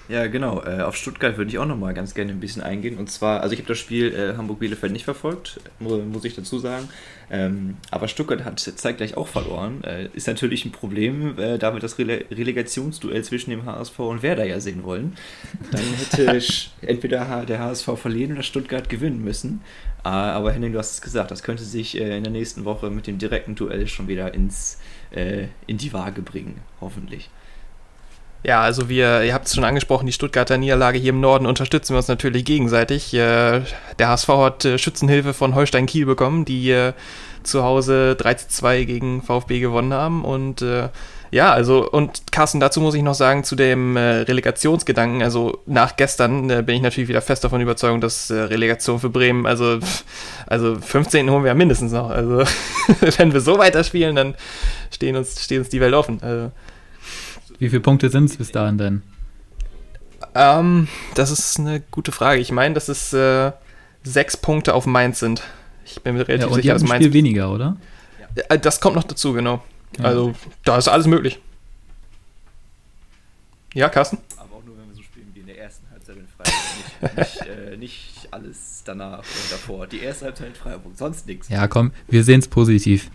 [0.08, 0.62] Ja, genau.
[0.62, 2.96] Äh, auf Stuttgart würde ich auch nochmal ganz gerne ein bisschen eingehen.
[2.96, 6.60] Und zwar, also ich habe das Spiel äh, Hamburg-Bielefeld nicht verfolgt, muss, muss ich dazu
[6.60, 6.88] sagen.
[7.28, 9.82] Ähm, aber Stuttgart hat zeitgleich auch verloren.
[9.82, 14.22] Äh, ist natürlich ein Problem, äh, da wir das Rele Relegationsduell zwischen dem HSV und
[14.22, 15.16] Werder ja sehen wollen.
[15.72, 16.40] Dann hätte
[16.82, 19.60] entweder der HSV verlieren oder Stuttgart gewinnen müssen.
[20.04, 22.90] Äh, aber Henning, du hast es gesagt, das könnte sich äh, in der nächsten Woche
[22.90, 24.78] mit dem direkten Duell schon wieder ins,
[25.66, 27.30] in die Waage bringen, hoffentlich.
[28.46, 31.94] Ja, also wir, ihr habt es schon angesprochen, die Stuttgarter Niederlage hier im Norden unterstützen
[31.94, 33.12] wir uns natürlich gegenseitig.
[33.12, 33.62] Äh,
[33.98, 36.92] der HSV hat äh, Schützenhilfe von Holstein Kiel bekommen, die äh,
[37.42, 40.24] zu Hause 3 zu 2 gegen VfB gewonnen haben.
[40.24, 40.64] Und
[41.32, 46.48] ja, also, und Carsten, dazu muss ich noch sagen, zu dem Relegationsgedanken, also nach gestern
[46.48, 49.78] bin ich natürlich wieder fest davon überzeugt, dass Relegation für Bremen, also,
[50.46, 52.10] also 15 holen wir ja mindestens noch.
[52.10, 52.42] Also,
[53.18, 54.34] wenn wir so weiterspielen, dann
[54.92, 56.18] stehen uns, steht uns die Welt offen.
[56.22, 56.50] Also,
[57.58, 59.02] wie viele Punkte sind es bis dahin denn?
[60.34, 62.40] Ähm, das ist eine gute Frage.
[62.40, 63.52] Ich meine, dass es äh,
[64.02, 65.42] sechs Punkte auf Mainz sind.
[65.84, 67.04] Ich bin mir relativ ja, und sicher, dass Mainz.
[67.04, 67.76] Spiel weniger, oder?
[68.48, 69.62] Äh, das kommt noch dazu, genau.
[69.98, 70.04] Ja.
[70.04, 71.40] Also, da ist alles möglich.
[73.74, 74.18] Ja, Carsten?
[74.36, 77.16] Aber auch nur, wenn wir so spielen wie in der ersten Halbzeit in Freiburg.
[77.16, 79.86] Nicht, nicht, äh, nicht alles danach und davor.
[79.86, 81.48] Die erste Halbzeit in Freiburg, sonst nichts.
[81.48, 83.10] Ja, komm, wir sehen es positiv.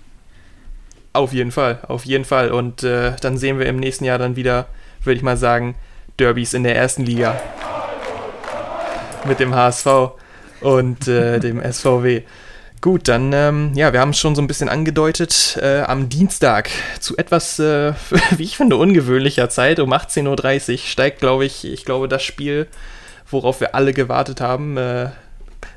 [1.14, 2.52] Auf jeden Fall, auf jeden Fall.
[2.52, 4.68] Und äh, dann sehen wir im nächsten Jahr dann wieder,
[5.04, 5.76] würde ich mal sagen,
[6.20, 7.40] Derbys in der ersten Liga.
[9.26, 9.88] Mit dem HSV
[10.62, 12.24] und äh, dem SVW.
[12.80, 15.60] Gut, dann, ähm, ja, wir haben es schon so ein bisschen angedeutet.
[15.62, 17.94] Äh, am Dienstag zu etwas, äh,
[18.32, 22.68] wie ich finde, ungewöhnlicher Zeit, um 18.30 Uhr, steigt, glaube ich, ich glaube, das Spiel,
[23.30, 25.10] worauf wir alle gewartet haben, äh,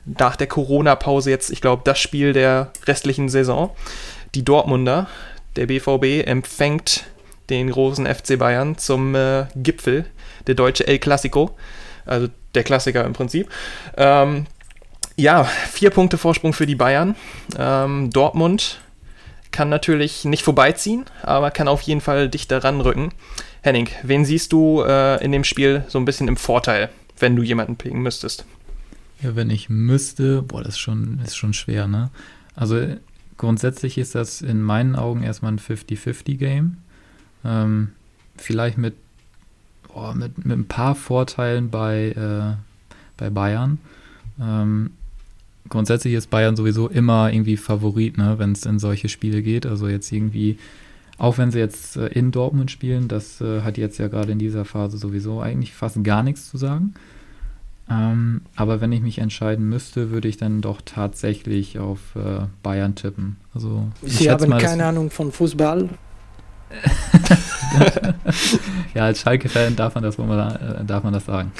[0.05, 3.71] nach der Corona-Pause jetzt, ich glaube, das Spiel der restlichen Saison
[4.35, 5.09] die Dortmunder,
[5.57, 7.05] der BVB, empfängt
[7.51, 10.07] den großen FC Bayern zum äh, Gipfel,
[10.47, 11.57] der deutsche El Clasico,
[12.07, 13.49] also der Klassiker im Prinzip.
[13.97, 14.47] Ähm,
[15.17, 17.15] ja, vier Punkte Vorsprung für die Bayern.
[17.57, 18.81] Ähm, Dortmund
[19.53, 23.13] kann natürlich nicht vorbeiziehen, aber kann auf jeden Fall dichter ranrücken.
[23.63, 27.43] Henning, wen siehst du äh, in dem Spiel so ein bisschen im Vorteil, wenn du
[27.43, 28.45] jemanden picken müsstest?
[29.23, 32.11] Ja, wenn ich müsste, boah, das ist schon, ist schon schwer, ne?
[32.55, 32.97] Also
[33.37, 36.77] grundsätzlich ist das in meinen Augen erstmal ein 50-50-Game.
[37.45, 37.89] Ähm,
[38.37, 38.95] vielleicht mit,
[39.95, 42.57] oh, mit, mit ein paar Vorteilen bei, äh,
[43.17, 43.79] bei Bayern.
[44.41, 44.91] Ähm,
[45.69, 49.67] grundsätzlich ist Bayern sowieso immer irgendwie Favorit, ne, wenn es in solche Spiele geht.
[49.67, 50.59] Also jetzt irgendwie,
[51.19, 54.39] auch wenn sie jetzt äh, in Dortmund spielen, das äh, hat jetzt ja gerade in
[54.39, 56.95] dieser Phase sowieso eigentlich fast gar nichts zu sagen.
[57.91, 62.95] Ähm, aber wenn ich mich entscheiden müsste, würde ich dann doch tatsächlich auf äh, Bayern
[62.95, 63.37] tippen.
[63.55, 65.91] Also, Sie haben mal, keine Ahnung von Fußball.
[68.95, 71.53] ja, als Schalke-Fan darf, man das, äh, darf man das sagen.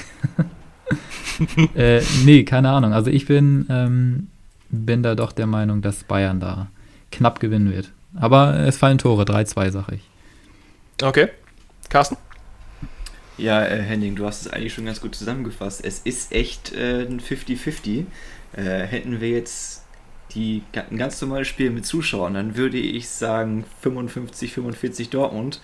[1.75, 2.93] äh, nee, keine Ahnung.
[2.93, 4.27] Also ich bin, ähm,
[4.69, 6.67] bin da doch der Meinung, dass Bayern da
[7.11, 7.91] knapp gewinnen wird.
[8.19, 10.01] Aber es fallen Tore, 3-2, sag ich.
[11.01, 11.29] Okay.
[11.89, 12.17] Carsten?
[13.37, 15.83] Ja, äh, Henning, du hast es eigentlich schon ganz gut zusammengefasst.
[15.83, 18.05] Es ist echt äh, ein 50-50.
[18.55, 19.83] Äh, hätten wir jetzt
[20.33, 25.61] die, ein ganz normales Spiel mit Zuschauern, dann würde ich sagen 55, 45 Dortmund.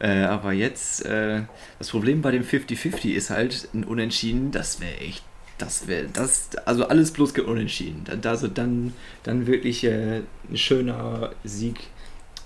[0.00, 1.42] Äh, aber jetzt, äh,
[1.78, 5.24] das Problem bei dem 50-50 ist halt ein Unentschieden, das wäre echt
[5.58, 8.04] das wäre das, also alles bloß Unentschieden.
[8.24, 11.76] Also dann, dann wirklich äh, ein schöner Sieg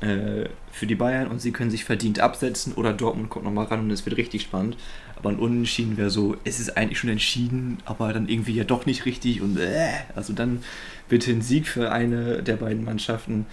[0.04, 3.80] äh, für die Bayern und sie können sich verdient absetzen oder Dortmund kommt nochmal ran
[3.80, 4.76] und es wird richtig spannend.
[5.16, 8.86] Aber ein Unentschieden wäre so, es ist eigentlich schon entschieden, aber dann irgendwie ja doch
[8.86, 10.62] nicht richtig und äh, also dann
[11.08, 13.46] bitte ein Sieg für eine der beiden Mannschaften.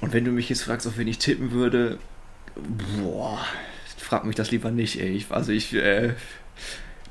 [0.00, 1.98] Und wenn du mich jetzt fragst, auf wen ich tippen würde,
[3.00, 3.38] boah,
[3.96, 5.10] frag mich das lieber nicht, ey.
[5.10, 6.14] Ich, also ich, äh,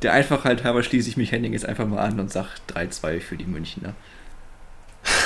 [0.01, 3.37] der Einfachheit halber schließe ich mich Henning jetzt einfach mal an und sag 3-2 für
[3.37, 3.95] die Münchner.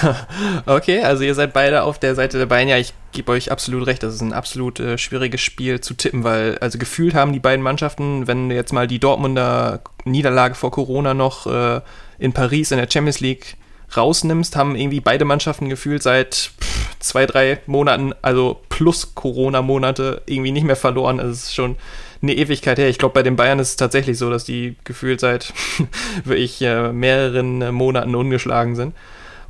[0.65, 2.67] okay, also ihr seid beide auf der Seite der Bayern.
[2.67, 4.03] Ja, ich gebe euch absolut recht.
[4.03, 7.63] Das ist ein absolut äh, schwieriges Spiel zu tippen, weil also gefühlt haben die beiden
[7.63, 11.81] Mannschaften, wenn jetzt mal die Dortmunder Niederlage vor Corona noch äh,
[12.19, 13.57] in Paris in der Champions League
[13.95, 20.51] rausnimmst, haben irgendwie beide Mannschaften gefühlt seit pff, zwei, drei Monaten, also plus Corona-Monate, irgendwie
[20.51, 21.19] nicht mehr verloren.
[21.19, 21.77] Also es ist schon
[22.21, 22.89] eine Ewigkeit her.
[22.89, 25.53] Ich glaube, bei den Bayern ist es tatsächlich so, dass die gefühlt seit
[26.25, 28.93] wirklich äh, mehreren Monaten ungeschlagen sind.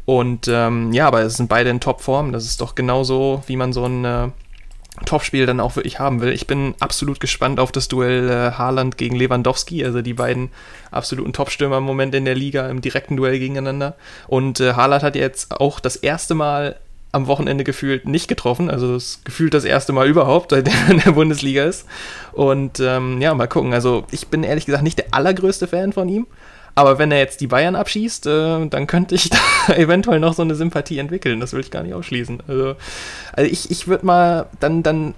[0.07, 2.31] Und ähm, ja, aber es sind beide in Topform.
[2.31, 4.29] Das ist doch genauso, wie man so ein äh,
[5.03, 6.31] Topspiel dann auch wirklich haben will.
[6.31, 10.49] Ich bin absolut gespannt auf das Duell äh, Haaland gegen Lewandowski, also die beiden
[10.91, 13.97] absoluten Topstürmer im Moment in der Liga im direkten Duell gegeneinander.
[14.29, 16.77] Und äh, Haaland hat jetzt auch das erste Mal
[17.11, 21.01] am Wochenende gefühlt nicht getroffen, also das gefühlt das erste Mal überhaupt, seit er in
[21.01, 21.85] der Bundesliga ist.
[22.31, 23.73] Und ähm, ja, mal gucken.
[23.73, 26.27] Also ich bin ehrlich gesagt nicht der allergrößte Fan von ihm,
[26.77, 29.29] aber wenn er jetzt die Bayern abschießt, äh, dann könnte ich
[29.67, 31.39] da eventuell noch so eine Sympathie entwickeln.
[31.39, 32.43] Das will ich gar nicht ausschließen.
[32.47, 32.75] Also,
[33.33, 35.15] also ich, ich würde mal dann, dann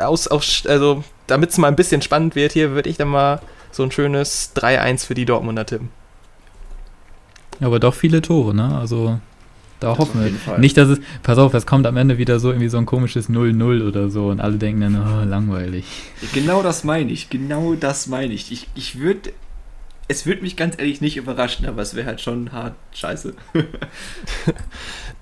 [0.00, 3.40] aus, aus also damit es mal ein bisschen spannend wird hier, würde ich dann mal
[3.70, 5.90] so ein schönes 3-1 für die Dortmunder tippen.
[7.60, 8.76] Aber doch viele Tore, ne?
[8.76, 9.20] Also
[9.78, 10.58] da das hoffen wir.
[10.58, 13.30] Nicht, dass es, pass auf, es kommt am Ende wieder so irgendwie so ein komisches
[13.30, 15.84] 0-0 oder so und alle denken dann, oh, langweilig.
[16.32, 18.50] Genau das meine ich, genau das meine ich.
[18.50, 19.30] Ich, ich würde
[20.08, 23.34] es würde mich ganz ehrlich nicht überraschen, aber es wäre halt schon hart scheiße.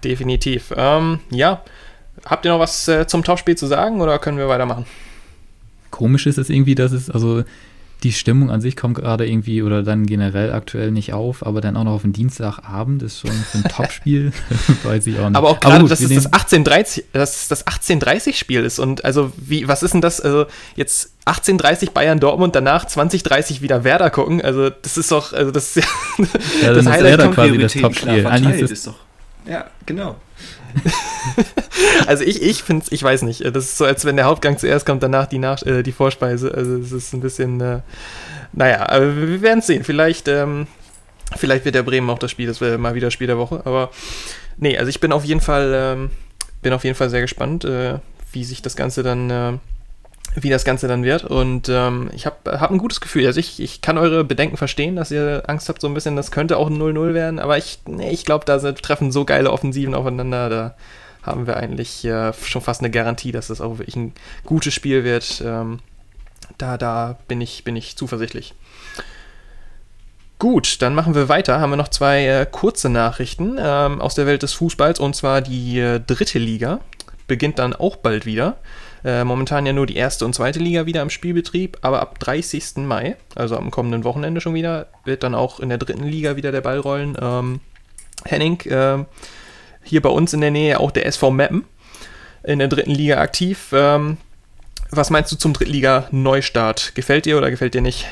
[0.05, 0.73] Definitiv.
[0.77, 1.63] Ähm, ja,
[2.25, 4.87] habt ihr noch was äh, zum Topspiel zu sagen oder können wir weitermachen?
[5.91, 7.45] Komisch ist es irgendwie, dass es, also
[8.03, 11.77] die Stimmung an sich kommt gerade irgendwie oder dann generell aktuell nicht auf, aber dann
[11.77, 14.33] auch noch auf den Dienstagabend ist schon so ein Topspiel,
[14.83, 15.37] weiß ich auch nicht.
[15.37, 19.67] Aber auch gerade, dass es das 1830, dass das 1830 Spiel ist und also wie,
[19.67, 24.69] was ist denn das, also jetzt 1830 Bayern Dortmund, danach 2030 wieder Werder gucken, also
[24.69, 26.27] das ist doch, also das ist ja,
[26.63, 28.27] ja das Highlight Werder quasi das Topspiel.
[28.27, 28.97] Eigentlich ist es doch,
[29.47, 30.17] ja, genau.
[32.07, 34.59] also ich, ich finde es, ich weiß nicht, das ist so, als wenn der Hauptgang
[34.59, 36.53] zuerst kommt, danach die, Nach äh, die Vorspeise.
[36.53, 37.81] Also es ist ein bisschen, äh,
[38.53, 39.85] naja, aber wir werden es sehen.
[39.85, 40.67] Vielleicht, ähm,
[41.37, 43.63] vielleicht wird der Bremen auch das Spiel, das wäre mal wieder Spiel der Woche.
[43.65, 43.91] Aber
[44.57, 46.11] nee, also ich bin auf jeden Fall, ähm,
[46.63, 47.99] bin auf jeden Fall sehr gespannt, äh,
[48.33, 49.53] wie sich das Ganze dann äh,
[50.35, 51.25] wie das Ganze dann wird.
[51.25, 53.27] Und ähm, ich habe hab ein gutes Gefühl.
[53.27, 56.31] Also ich, ich kann eure Bedenken verstehen, dass ihr Angst habt, so ein bisschen, das
[56.31, 57.39] könnte auch ein 0-0 werden.
[57.39, 60.49] Aber ich, nee, ich glaube, da treffen so geile Offensiven aufeinander.
[60.49, 60.75] Da
[61.23, 64.13] haben wir eigentlich äh, schon fast eine Garantie, dass das auch wirklich ein
[64.45, 65.43] gutes Spiel wird.
[65.45, 65.79] Ähm,
[66.59, 68.55] da da bin, ich, bin ich zuversichtlich.
[70.39, 71.61] Gut, dann machen wir weiter.
[71.61, 74.99] Haben wir noch zwei äh, kurze Nachrichten ähm, aus der Welt des Fußballs.
[75.01, 76.81] Und zwar die äh, dritte Liga
[77.27, 78.57] beginnt dann auch bald wieder.
[79.05, 82.77] Äh, momentan ja nur die erste und zweite Liga wieder im Spielbetrieb, aber ab 30.
[82.79, 86.53] Mai, also am kommenden Wochenende schon wieder, wird dann auch in der dritten Liga wieder
[86.53, 87.17] der Ball rollen.
[87.21, 87.61] Ähm,
[88.25, 89.05] Henning, äh,
[89.83, 91.65] hier bei uns in der Nähe auch der SV Meppen
[92.43, 93.69] in der dritten Liga aktiv.
[93.73, 94.17] Ähm,
[94.91, 96.95] was meinst du zum Drittliga-Neustart?
[96.95, 98.07] Gefällt dir oder gefällt dir nicht?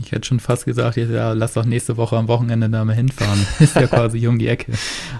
[0.00, 3.38] Ich hätte schon fast gesagt, ja, lass doch nächste Woche am Wochenende da mal hinfahren.
[3.60, 4.72] Ist ja quasi um die Ecke.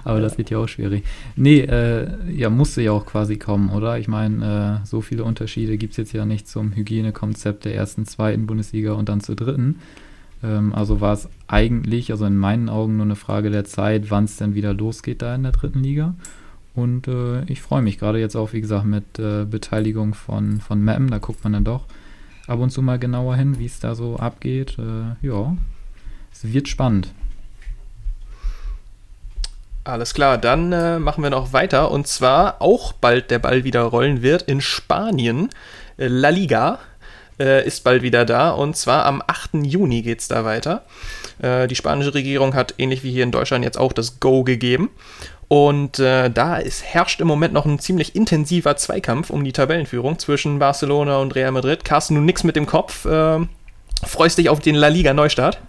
[0.03, 1.05] Aber das wird ja auch schwierig.
[1.37, 3.97] Nee, äh, ja, musste ja auch quasi kommen, oder?
[3.99, 8.05] Ich meine, äh, so viele Unterschiede gibt es jetzt ja nicht zum Hygienekonzept der ersten,
[8.05, 9.79] zweiten Bundesliga und dann zur dritten.
[10.43, 14.25] Ähm, also war es eigentlich, also in meinen Augen, nur eine Frage der Zeit, wann
[14.25, 16.15] es denn wieder losgeht da in der dritten Liga.
[16.73, 20.83] Und äh, ich freue mich gerade jetzt auch, wie gesagt, mit äh, Beteiligung von, von
[20.83, 21.09] Mappen.
[21.09, 21.85] Da guckt man dann doch
[22.47, 24.77] ab und zu mal genauer hin, wie es da so abgeht.
[24.77, 25.55] Äh, ja,
[26.31, 27.13] es wird spannend.
[29.83, 33.83] Alles klar, dann äh, machen wir noch weiter und zwar auch bald der Ball wieder
[33.83, 35.49] rollen wird in Spanien.
[35.97, 36.79] Äh, La Liga
[37.39, 39.51] äh, ist bald wieder da und zwar am 8.
[39.63, 40.85] Juni geht es da weiter.
[41.39, 44.89] Äh, die spanische Regierung hat ähnlich wie hier in Deutschland jetzt auch das Go gegeben
[45.47, 50.17] und äh, da ist, herrscht im Moment noch ein ziemlich intensiver Zweikampf um die Tabellenführung
[50.17, 51.85] zwischen Barcelona und Real Madrid.
[51.85, 53.05] Carsten, du nix mit dem Kopf.
[53.05, 53.39] Äh,
[54.03, 55.59] freust dich auf den La Liga Neustart?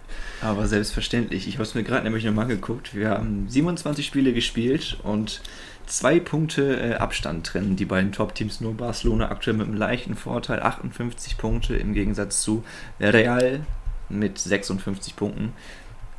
[0.41, 1.47] Aber selbstverständlich.
[1.47, 2.95] Ich habe es mir gerade nämlich nochmal angeguckt.
[2.95, 5.41] Wir haben 27 Spiele gespielt und
[5.85, 8.61] zwei Punkte äh, Abstand trennen die beiden Top-Teams.
[8.61, 12.63] Nur Barcelona aktuell mit einem leichten Vorteil, 58 Punkte im Gegensatz zu
[12.99, 13.61] Real
[14.09, 15.53] mit 56 Punkten.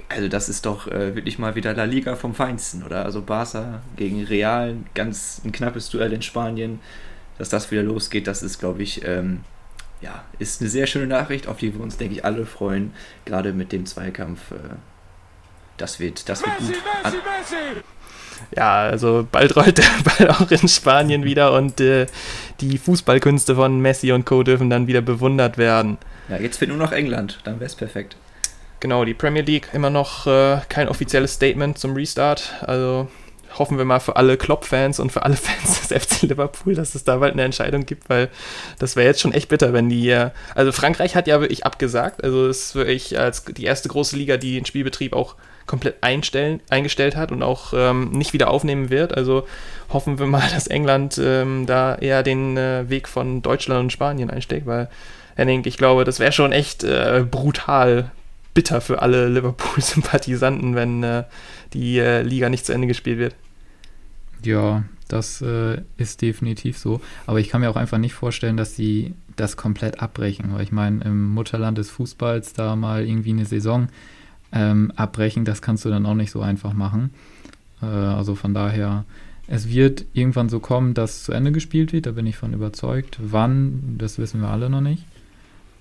[0.09, 3.05] Also das ist doch äh, wirklich mal wieder La Liga vom Feinsten, oder?
[3.05, 6.81] Also Barca gegen Real, ganz ein knappes Duell in Spanien.
[7.39, 9.41] Dass das wieder losgeht, das ist, glaube ich, ähm,
[10.01, 12.93] ja, ist eine sehr schöne Nachricht, auf die wir uns, denke ich, alle freuen.
[13.25, 14.51] Gerade mit dem Zweikampf.
[14.51, 14.77] Äh,
[15.77, 16.83] das wird, das wird Messi, gut.
[17.05, 17.83] Messi, Messi!
[18.57, 22.07] Ja, also bald rollt der Ball auch in Spanien wieder und äh,
[22.61, 24.43] die Fußballkünste von Messi und Co.
[24.43, 25.99] dürfen dann wieder bewundert werden.
[26.29, 28.17] Ja, jetzt fehlt nur noch England, dann wäre es perfekt.
[28.81, 32.55] Genau, die Premier League immer noch äh, kein offizielles Statement zum Restart.
[32.61, 33.09] Also
[33.59, 37.03] hoffen wir mal für alle Klopp-Fans und für alle Fans des FC Liverpool, dass es
[37.03, 38.29] da bald eine Entscheidung gibt, weil
[38.79, 40.11] das wäre jetzt schon echt bitter, wenn die.
[40.11, 42.23] Äh, also Frankreich hat ja wirklich abgesagt.
[42.23, 45.35] Also es ist wirklich als die erste große Liga, die den Spielbetrieb auch
[45.67, 49.17] komplett einstellen, eingestellt hat und auch ähm, nicht wieder aufnehmen wird.
[49.17, 49.47] Also
[49.89, 54.31] hoffen wir mal, dass England ähm, da eher den äh, Weg von Deutschland und Spanien
[54.31, 54.89] einsteckt, weil
[55.35, 58.11] Henning, ich glaube, das wäre schon echt äh, brutal
[58.59, 61.23] bitter für alle Liverpool-Sympathisanten, wenn äh,
[61.75, 63.37] die äh, Liga nicht zu Ende gespielt wird.
[64.43, 67.01] Ja, das äh, ist definitiv so.
[67.29, 70.53] Aber ich kann mir auch einfach nicht vorstellen, dass sie das komplett abbrechen.
[70.53, 73.91] Weil ich meine, im Mutterland des Fußballs da mal irgendwie eine Saison
[74.51, 77.11] ähm, abbrechen, das kannst du dann auch nicht so einfach machen.
[77.81, 79.05] Äh, also von daher,
[79.47, 83.19] es wird irgendwann so kommen, dass zu Ende gespielt wird, da bin ich von überzeugt.
[83.23, 85.05] Wann, das wissen wir alle noch nicht.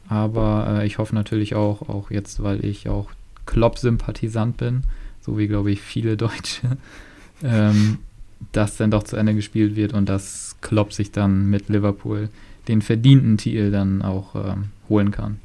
[0.09, 3.09] Aber äh, ich hoffe natürlich auch, auch jetzt, weil ich auch
[3.45, 4.83] Klopp-Sympathisant bin,
[5.21, 6.77] so wie glaube ich viele Deutsche,
[7.43, 7.99] ähm,
[8.51, 12.29] dass dann doch zu Ende gespielt wird und dass Klopp sich dann mit Liverpool
[12.67, 15.39] den verdienten Titel dann auch ähm, holen kann.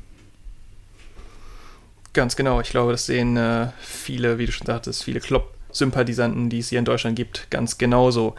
[2.12, 2.60] Ganz genau.
[2.60, 6.78] Ich glaube, das sehen äh, viele, wie du schon sagtest, viele Klopp-Sympathisanten, die es hier
[6.78, 8.34] in Deutschland gibt, ganz genauso.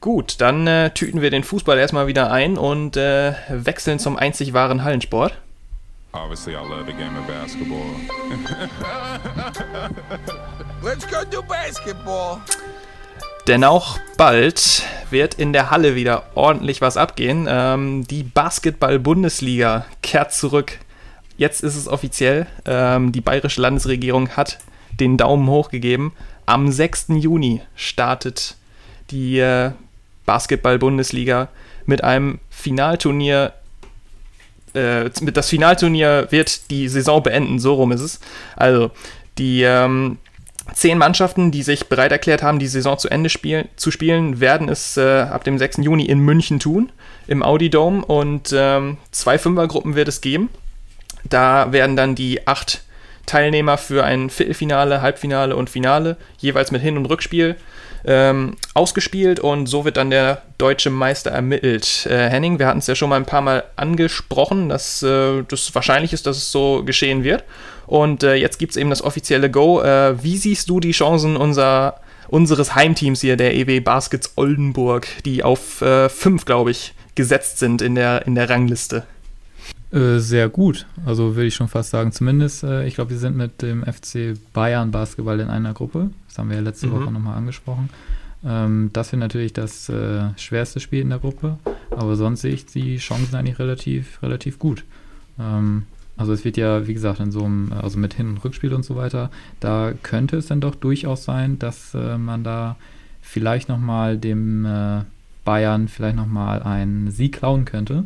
[0.00, 4.52] Gut, dann äh, tüten wir den Fußball erstmal wieder ein und äh, wechseln zum einzig
[4.52, 5.36] wahren Hallensport.
[6.12, 7.86] Obviously, I love the game of basketball.
[10.82, 12.40] Let's go do basketball.
[13.46, 17.46] Denn auch bald wird in der Halle wieder ordentlich was abgehen.
[17.48, 20.78] Ähm, die Basketball-Bundesliga kehrt zurück
[21.38, 22.46] jetzt ist es offiziell.
[22.66, 24.58] Ähm, die bayerische Landesregierung hat
[25.00, 26.12] den Daumen hoch gegeben.
[26.44, 27.06] Am 6.
[27.10, 28.56] Juni startet
[29.10, 29.70] die äh,
[30.26, 31.48] Basketball-Bundesliga
[31.86, 33.54] mit einem Finalturnier.
[34.74, 38.20] Äh, das Finalturnier wird die Saison beenden, so rum ist es.
[38.56, 38.90] Also,
[39.38, 40.18] die ähm,
[40.74, 44.68] zehn Mannschaften, die sich bereit erklärt haben, die Saison zu Ende spiel zu spielen, werden
[44.68, 45.78] es äh, ab dem 6.
[45.78, 46.92] Juni in München tun,
[47.26, 48.04] im Audi Dome.
[48.04, 50.50] Und ähm, zwei Fünfergruppen wird es geben.
[51.24, 52.82] Da werden dann die acht
[53.26, 57.56] Teilnehmer für ein Viertelfinale, Halbfinale und Finale jeweils mit Hin- und Rückspiel
[58.04, 62.06] ähm, ausgespielt und so wird dann der deutsche Meister ermittelt.
[62.06, 65.74] Äh, Henning, wir hatten es ja schon mal ein paar Mal angesprochen, dass äh, das
[65.74, 67.44] wahrscheinlich ist, dass es so geschehen wird.
[67.86, 69.80] Und äh, jetzt gibt es eben das offizielle Go.
[69.80, 75.42] Äh, wie siehst du die Chancen unser, unseres Heimteams hier, der EW Baskets Oldenburg, die
[75.42, 79.04] auf 5, äh, glaube ich, gesetzt sind in der, in der Rangliste?
[79.90, 80.86] Äh, sehr gut.
[81.06, 82.12] Also würde ich schon fast sagen.
[82.12, 86.10] Zumindest, äh, ich glaube, wir sind mit dem FC Bayern Basketball in einer Gruppe.
[86.28, 86.92] Das haben wir ja letzte mhm.
[86.92, 87.88] Woche nochmal angesprochen.
[88.44, 91.58] Ähm, das wäre natürlich das äh, schwerste Spiel in der Gruppe.
[91.90, 94.84] Aber sonst sehe ich die Chancen eigentlich relativ, relativ gut.
[95.38, 95.84] Ähm,
[96.18, 98.84] also es wird ja, wie gesagt, in so einem, also mit Hin- und Rückspiel und
[98.84, 102.76] so weiter, da könnte es dann doch durchaus sein, dass äh, man da
[103.22, 105.02] vielleicht nochmal dem äh,
[105.44, 108.04] Bayern vielleicht nochmal einen Sieg klauen könnte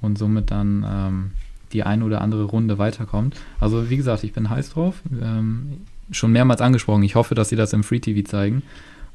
[0.00, 1.30] und somit dann ähm,
[1.72, 3.36] die eine oder andere Runde weiterkommt.
[3.60, 5.02] Also wie gesagt, ich bin heiß drauf.
[5.20, 5.78] Ähm,
[6.10, 7.02] schon mehrmals angesprochen.
[7.02, 8.62] Ich hoffe, dass sie das im Free TV zeigen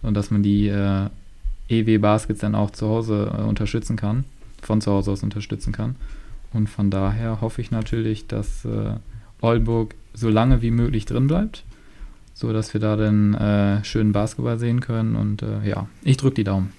[0.01, 1.09] und dass man die äh,
[1.69, 4.25] EW Baskets dann auch zu Hause äh, unterstützen kann,
[4.61, 5.95] von zu Hause aus unterstützen kann.
[6.53, 8.93] Und von daher hoffe ich natürlich, dass äh,
[9.41, 11.63] Oldenburg so lange wie möglich drin bleibt,
[12.35, 15.15] so dass wir da dann äh, schönen Basketball sehen können.
[15.15, 16.71] Und äh, ja, ich drücke die Daumen.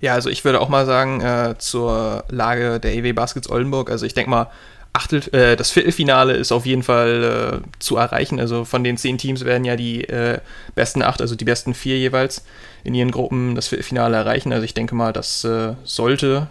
[0.00, 4.06] Ja, also ich würde auch mal sagen, äh, zur Lage der EW Baskets Oldenburg, also
[4.06, 4.48] ich denke mal,
[4.92, 8.40] Achtel, äh, das Viertelfinale ist auf jeden Fall äh, zu erreichen.
[8.40, 10.38] Also von den zehn Teams werden ja die äh,
[10.74, 12.44] besten acht, also die besten vier jeweils
[12.84, 14.52] in ihren Gruppen das Viertelfinale erreichen.
[14.52, 16.48] Also ich denke mal, das äh, sollte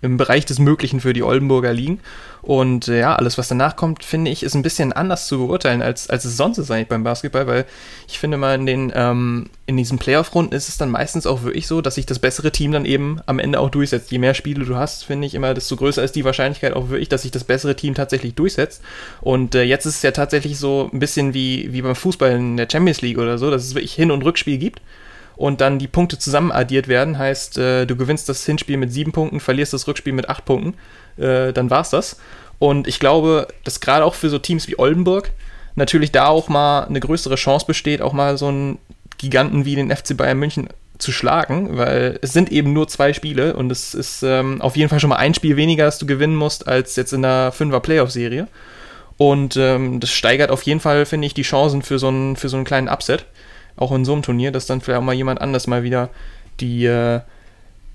[0.00, 2.00] im Bereich des Möglichen für die Oldenburger liegen.
[2.40, 5.82] Und äh, ja, alles, was danach kommt, finde ich, ist ein bisschen anders zu beurteilen,
[5.82, 7.64] als, als es sonst ist eigentlich beim Basketball, weil
[8.06, 11.66] ich finde mal, in, den, ähm, in diesen Playoff-Runden ist es dann meistens auch wirklich
[11.66, 14.12] so, dass sich das bessere Team dann eben am Ende auch durchsetzt.
[14.12, 17.08] Je mehr Spiele du hast, finde ich immer, desto größer ist die Wahrscheinlichkeit auch wirklich,
[17.08, 18.82] dass sich das bessere Team tatsächlich durchsetzt.
[19.20, 22.56] Und äh, jetzt ist es ja tatsächlich so ein bisschen wie, wie beim Fußball in
[22.56, 24.80] der Champions League oder so, dass es wirklich Hin- und Rückspiel gibt
[25.38, 29.12] und dann die Punkte zusammen addiert werden, heißt, äh, du gewinnst das Hinspiel mit sieben
[29.12, 30.74] Punkten, verlierst das Rückspiel mit acht Punkten,
[31.16, 32.18] äh, dann war's das.
[32.58, 35.30] Und ich glaube, dass gerade auch für so Teams wie Oldenburg
[35.76, 38.78] natürlich da auch mal eine größere Chance besteht, auch mal so einen
[39.16, 43.54] Giganten wie den FC Bayern München zu schlagen, weil es sind eben nur zwei Spiele
[43.54, 46.34] und es ist ähm, auf jeden Fall schon mal ein Spiel weniger, das du gewinnen
[46.34, 48.48] musst, als jetzt in der Fünfer Playoff-Serie.
[49.16, 52.48] Und ähm, das steigert auf jeden Fall, finde ich, die Chancen für so, einen, für
[52.48, 53.24] so einen kleinen Upset,
[53.78, 56.10] auch in so einem Turnier, dass dann vielleicht auch mal jemand anders mal wieder
[56.60, 57.20] die, äh,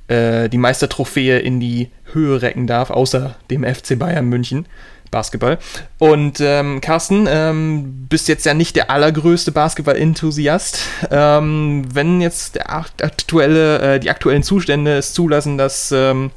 [0.08, 4.66] äh, die Meistertrophäe in die Höhe recken darf, außer dem FC Bayern München.
[5.14, 5.60] Basketball.
[6.00, 10.80] Und ähm, Carsten, ähm, bist jetzt ja nicht der allergrößte Basketball-Enthusiast.
[11.12, 16.32] Ähm, wenn jetzt aktuelle, äh, die aktuellen Zustände es zulassen, dass ähm,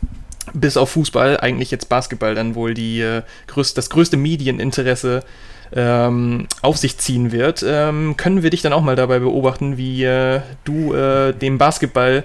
[0.52, 5.24] bis auf Fußball eigentlich jetzt Basketball dann wohl die, äh, größt, das größte Medieninteresse
[5.72, 10.04] ähm, auf sich ziehen wird, ähm, können wir dich dann auch mal dabei beobachten, wie
[10.04, 12.24] äh, du äh, dem Basketball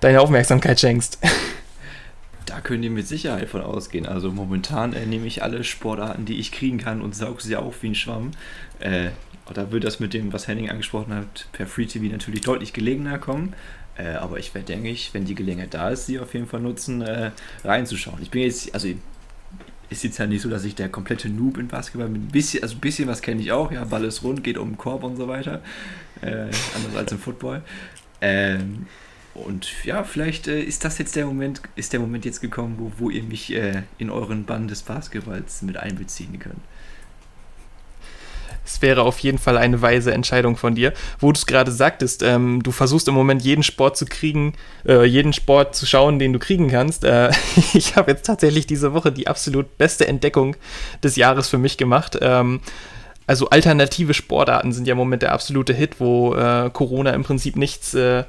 [0.00, 1.18] deine Aufmerksamkeit schenkst.
[2.46, 4.06] Da könnt ihr mit Sicherheit von ausgehen.
[4.06, 7.82] Also momentan äh, nehme ich alle Sportarten, die ich kriegen kann und sauge sie auf
[7.82, 8.32] wie ein Schwamm.
[8.80, 9.08] Äh,
[9.52, 13.18] da wird das mit dem, was Henning angesprochen hat, per Free TV natürlich deutlich gelegener
[13.18, 13.54] kommen.
[13.96, 16.60] Äh, aber ich werde, denke ich, wenn die Gelegenheit da ist, sie auf jeden Fall
[16.60, 17.30] nutzen, äh,
[17.64, 18.20] reinzuschauen.
[18.22, 18.88] Ich bin jetzt, also
[19.90, 22.22] ist jetzt ja nicht so, dass ich der komplette Noob in Basketball bin.
[22.22, 24.70] Ein bisschen, also ein bisschen was kenne ich auch, ja, Ball ist rund, geht um
[24.70, 25.62] den Korb und so weiter.
[26.20, 27.62] Äh, anders als im Football.
[28.20, 28.86] Ähm,
[29.34, 32.92] und ja, vielleicht äh, ist das jetzt der Moment, ist der Moment jetzt gekommen, wo,
[32.98, 36.60] wo ihr mich äh, in euren Bann des Basketballs mit einbeziehen könnt.
[38.64, 40.92] Es wäre auf jeden Fall eine weise Entscheidung von dir.
[41.18, 44.54] Wo du es gerade sagtest, ähm, du versuchst im Moment jeden Sport zu kriegen,
[44.86, 47.04] äh, jeden Sport zu schauen, den du kriegen kannst.
[47.04, 47.30] Äh,
[47.74, 50.56] ich habe jetzt tatsächlich diese Woche die absolut beste Entdeckung
[51.02, 52.18] des Jahres für mich gemacht.
[52.20, 52.60] Ähm,
[53.26, 57.56] also alternative Sportarten sind ja im Moment der absolute Hit, wo äh, Corona im Prinzip
[57.56, 58.24] nichts, äh,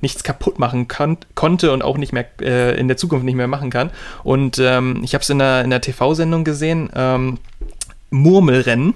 [0.00, 3.48] nichts kaputt machen kon konnte und auch nicht mehr äh, in der Zukunft nicht mehr
[3.48, 3.90] machen kann.
[4.24, 6.88] Und ähm, ich habe es in der, in der TV-Sendung gesehen.
[6.94, 7.38] Ähm,
[8.10, 8.94] Murmelrennen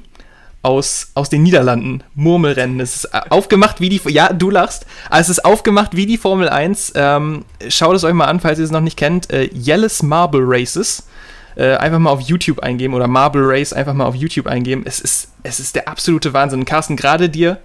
[0.63, 2.05] aus, aus den Niederlanden.
[2.15, 2.81] Murmelrennen.
[2.81, 4.01] Es ist äh, aufgemacht wie die.
[4.09, 4.87] Ja, du lachst.
[5.11, 6.93] Also es ist aufgemacht wie die Formel 1.
[6.95, 9.31] Ähm, schaut es euch mal an, falls ihr es noch nicht kennt.
[9.33, 11.07] Äh, Yellis Marble Races.
[11.55, 14.85] Äh, einfach mal auf YouTube eingeben oder Marble Race einfach mal auf YouTube eingeben.
[14.87, 16.65] Es ist, es ist der absolute Wahnsinn.
[16.65, 17.59] Carsten, gerade dir,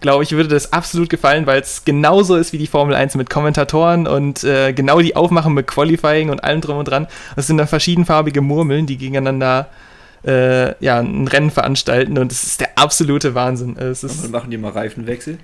[0.00, 3.28] glaube ich, würde das absolut gefallen, weil es genauso ist wie die Formel 1 mit
[3.28, 7.08] Kommentatoren und äh, genau die Aufmachen mit Qualifying und allem drum und dran.
[7.34, 9.85] Es sind da verschiedenfarbige Murmeln, die gegeneinander äh,
[10.30, 13.76] ja, ein Rennen veranstalten und es ist der absolute Wahnsinn.
[13.76, 15.38] Es ist und machen die mal Reifenwechsel?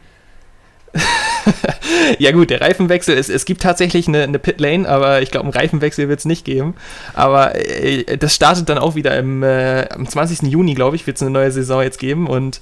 [2.18, 5.45] ja gut, der Reifenwechsel, es, es gibt tatsächlich eine, eine Pit Lane, aber ich glaube,
[5.45, 6.75] einen Reifenwechsel wird es nicht geben.
[7.14, 10.42] Aber äh, das startet dann auch wieder im, äh, am 20.
[10.42, 12.61] Juni, glaube ich, wird es eine neue Saison jetzt geben und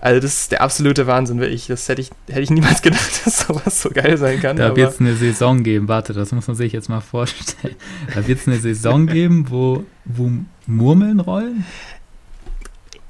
[0.00, 1.66] also das ist der absolute Wahnsinn, wirklich.
[1.66, 4.56] Das hätte ich, hätte ich niemals gedacht, dass sowas so geil sein kann.
[4.58, 7.76] Da wird es eine Saison geben, warte, das muss man sich jetzt mal vorstellen.
[8.14, 10.30] Da wird es eine Saison geben, wo, wo
[10.66, 11.64] Murmeln rollen?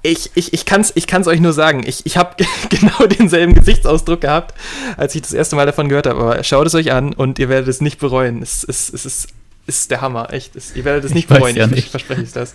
[0.03, 1.83] Ich, ich, ich kann es ich kann's euch nur sagen.
[1.87, 2.37] Ich, ich habe
[2.69, 4.55] genau denselben Gesichtsausdruck gehabt,
[4.97, 6.21] als ich das erste Mal davon gehört habe.
[6.21, 8.43] Aber schaut es euch an und ihr werdet es nicht bereuen.
[8.43, 9.29] Es, es, es ist
[9.67, 10.53] ist der Hammer, echt.
[10.75, 12.55] ihr werdet es nicht ich bereuen, ja ich verspreche es das.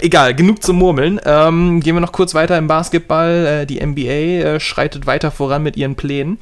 [0.00, 1.20] Egal, genug zum Murmeln.
[1.24, 3.46] Ähm, gehen wir noch kurz weiter im Basketball.
[3.46, 6.38] Äh, die NBA äh, schreitet weiter voran mit ihren Plänen.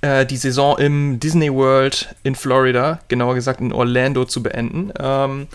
[0.00, 4.92] Äh, die Saison im Disney World in Florida, genauer gesagt in Orlando, zu beenden.
[4.98, 5.48] Ähm,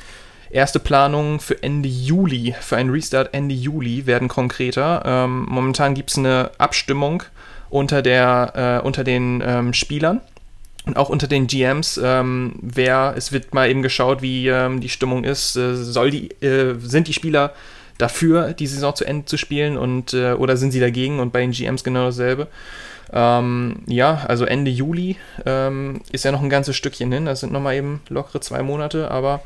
[0.49, 5.03] erste Planungen für Ende Juli, für einen Restart Ende Juli werden konkreter.
[5.05, 7.23] Ähm, momentan gibt es eine Abstimmung
[7.69, 10.21] unter, der, äh, unter den ähm, Spielern
[10.85, 14.89] und auch unter den GMs, ähm, wer, es wird mal eben geschaut, wie ähm, die
[14.89, 15.57] Stimmung ist.
[15.57, 17.53] Äh, soll die, äh, sind die Spieler
[17.97, 21.19] dafür, die Saison zu Ende zu spielen und äh, oder sind sie dagegen?
[21.19, 22.47] Und bei den GMs genau dasselbe.
[23.11, 27.25] Ähm, ja, also Ende Juli ähm, ist ja noch ein ganzes Stückchen hin.
[27.25, 29.41] Das sind nochmal eben lockere zwei Monate, aber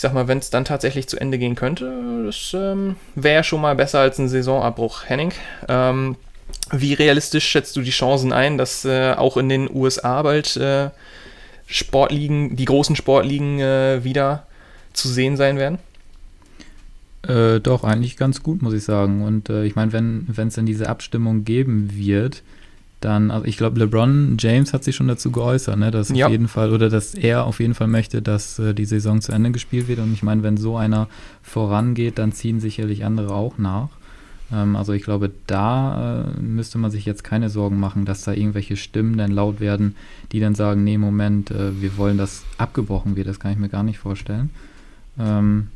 [0.00, 3.60] ich sag mal, wenn es dann tatsächlich zu Ende gehen könnte, das ähm, wäre schon
[3.60, 5.34] mal besser als ein Saisonabbruch, Henning.
[5.68, 6.16] Ähm,
[6.70, 10.88] wie realistisch schätzt du die Chancen ein, dass äh, auch in den USA bald äh,
[11.66, 14.46] Sportligen, die großen Sportligen äh, wieder
[14.94, 15.78] zu sehen sein werden?
[17.28, 19.22] Äh, doch, eigentlich ganz gut, muss ich sagen.
[19.22, 22.42] Und äh, ich meine, wenn es dann diese Abstimmung geben wird,
[23.00, 26.26] dann, also ich glaube, LeBron James hat sich schon dazu geäußert, ne, dass ja.
[26.26, 29.32] auf jeden Fall, oder dass er auf jeden Fall möchte, dass äh, die Saison zu
[29.32, 30.00] Ende gespielt wird.
[30.00, 31.08] Und ich meine, wenn so einer
[31.42, 33.88] vorangeht, dann ziehen sicherlich andere auch nach.
[34.52, 38.32] Ähm, also ich glaube, da äh, müsste man sich jetzt keine Sorgen machen, dass da
[38.32, 39.96] irgendwelche Stimmen dann laut werden,
[40.32, 43.28] die dann sagen, nee, Moment, äh, wir wollen, dass abgebrochen wird.
[43.28, 44.50] Das kann ich mir gar nicht vorstellen.
[45.18, 45.68] Ähm,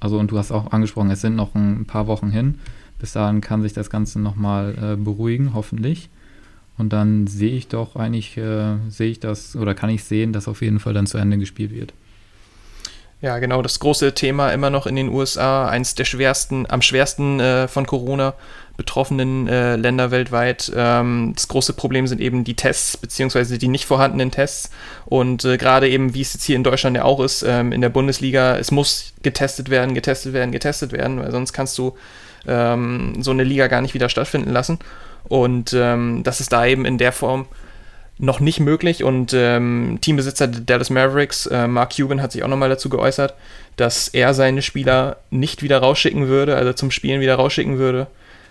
[0.00, 2.56] also und du hast auch angesprochen, es sind noch ein paar Wochen hin.
[2.98, 6.08] Bis dahin kann sich das Ganze nochmal äh, beruhigen, hoffentlich.
[6.78, 10.48] Und dann sehe ich doch eigentlich, äh, sehe ich das oder kann ich sehen, dass
[10.48, 11.92] auf jeden Fall dann zu Ende gespielt wird.
[13.22, 17.40] Ja, genau, das große Thema immer noch in den USA, eins der schwersten, am schwersten
[17.40, 18.34] äh, von Corona
[18.76, 20.70] betroffenen äh, Länder weltweit.
[20.76, 24.70] Ähm, das große Problem sind eben die Tests, beziehungsweise die nicht vorhandenen Tests.
[25.06, 27.80] Und äh, gerade eben, wie es jetzt hier in Deutschland ja auch ist, ähm, in
[27.80, 31.96] der Bundesliga, es muss getestet werden, getestet werden, getestet werden, weil sonst kannst du
[32.46, 34.78] ähm, so eine Liga gar nicht wieder stattfinden lassen.
[35.28, 37.46] Und ähm, das ist da eben in der Form
[38.18, 39.04] noch nicht möglich.
[39.04, 43.34] Und ähm, Teambesitzer der Dallas Mavericks, äh, Mark Cuban, hat sich auch nochmal dazu geäußert,
[43.76, 48.06] dass er seine Spieler nicht wieder rausschicken würde, also zum Spielen wieder rausschicken würde,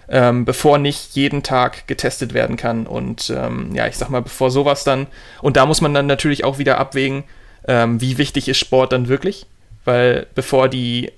[0.07, 2.85] ähm, bevor nicht jeden Tag getestet werden kann.
[2.85, 5.07] Und ähm, ja, ich sag mal, bevor sowas dann,
[5.41, 7.23] und da muss man dann natürlich auch wieder abwägen,
[7.67, 9.47] ähm, wie wichtig ist Sport dann wirklich,
[9.83, 11.11] weil bevor die,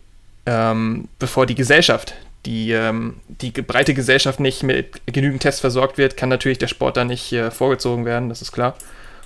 [0.46, 2.14] ähm, bevor die Gesellschaft,
[2.48, 6.96] die, ähm, die breite Gesellschaft nicht mit genügend Tests versorgt wird, kann natürlich der Sport
[6.96, 8.76] da nicht äh, vorgezogen werden, das ist klar.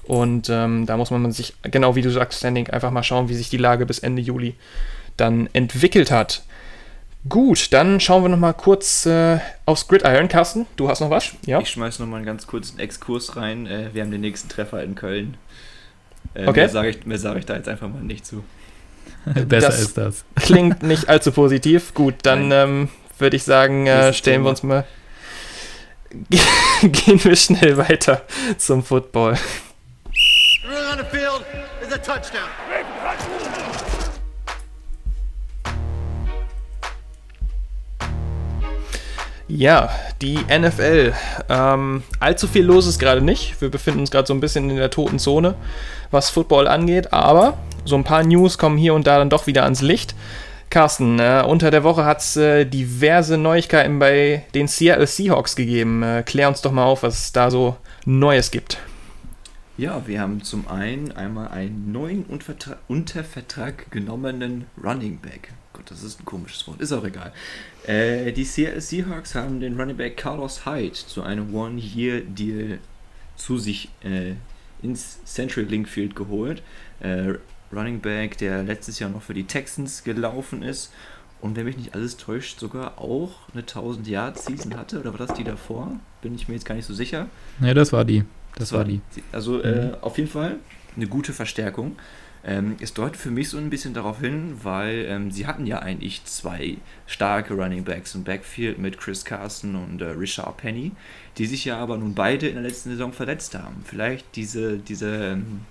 [0.04, 3.36] Und ähm, da muss man sich, genau wie du sagst, Standing, einfach mal schauen, wie
[3.36, 4.56] sich die Lage bis Ende Juli
[5.18, 6.42] dann entwickelt hat.
[7.30, 10.28] Gut, dann schauen wir noch mal kurz äh, aufs Gridiron.
[10.28, 11.34] Carsten, du hast noch was?
[11.46, 11.60] Ja.
[11.60, 13.68] Ich schmeiß noch mal einen ganz kurzen Exkurs rein.
[13.68, 15.38] Äh, wir haben den nächsten Treffer in Köln.
[16.34, 16.62] Äh, okay.
[16.62, 18.44] Mehr sage ich, sag ich da jetzt einfach mal nicht zu.
[19.26, 20.26] Besser das ist das.
[20.36, 21.94] Klingt nicht allzu positiv.
[21.94, 22.90] Gut, dann ähm,
[23.22, 24.86] würde ich sagen, äh, stellen wir uns mal.
[26.82, 28.24] Gehen wir schnell weiter
[28.58, 29.38] zum Football.
[39.48, 39.90] Ja,
[40.22, 41.14] die NFL.
[41.50, 43.60] Ähm, allzu viel los ist gerade nicht.
[43.60, 45.56] Wir befinden uns gerade so ein bisschen in der toten Zone,
[46.10, 47.12] was Football angeht.
[47.12, 50.16] Aber so ein paar News kommen hier und da dann doch wieder ans Licht.
[50.72, 56.02] Carsten, äh, unter der Woche hat es äh, diverse Neuigkeiten bei den Seattle Seahawks gegeben.
[56.02, 58.80] Äh, klär uns doch mal auf, was es da so Neues gibt.
[59.78, 62.26] Ja, wir haben zum einen einmal einen neuen
[62.88, 65.54] unter Vertrag genommenen Running Back.
[65.74, 67.34] Gott, das ist ein komisches Wort, ist auch egal.
[67.86, 72.80] Äh, die Seahawks haben den Running Back Carlos Hyde zu einem One-Year-Deal
[73.36, 74.36] zu sich äh,
[74.82, 76.62] ins Central Link Field geholt.
[77.00, 77.34] Äh,
[77.74, 80.92] Running Back, der letztes Jahr noch für die Texans gelaufen ist
[81.42, 85.26] und wenn mich nicht alles täuscht, sogar auch eine 1000 Yard Season hatte oder war
[85.26, 85.92] das die davor?
[86.22, 87.28] Bin ich mir jetzt gar nicht so sicher.
[87.60, 88.24] Ne, das war die.
[88.54, 89.02] Das, das war die.
[89.32, 89.96] Also äh, mhm.
[90.02, 90.58] auf jeden Fall
[90.96, 91.96] eine gute Verstärkung.
[92.44, 95.80] Ähm, es deutet für mich so ein bisschen darauf hin, weil ähm, sie hatten ja
[95.80, 100.92] eigentlich zwei starke Running Backs im Backfield mit Chris Carson und äh, Richard Penny,
[101.38, 103.84] die sich ja aber nun beide in der letzten Saison verletzt haben.
[103.84, 105.62] Vielleicht diese, diese ähm,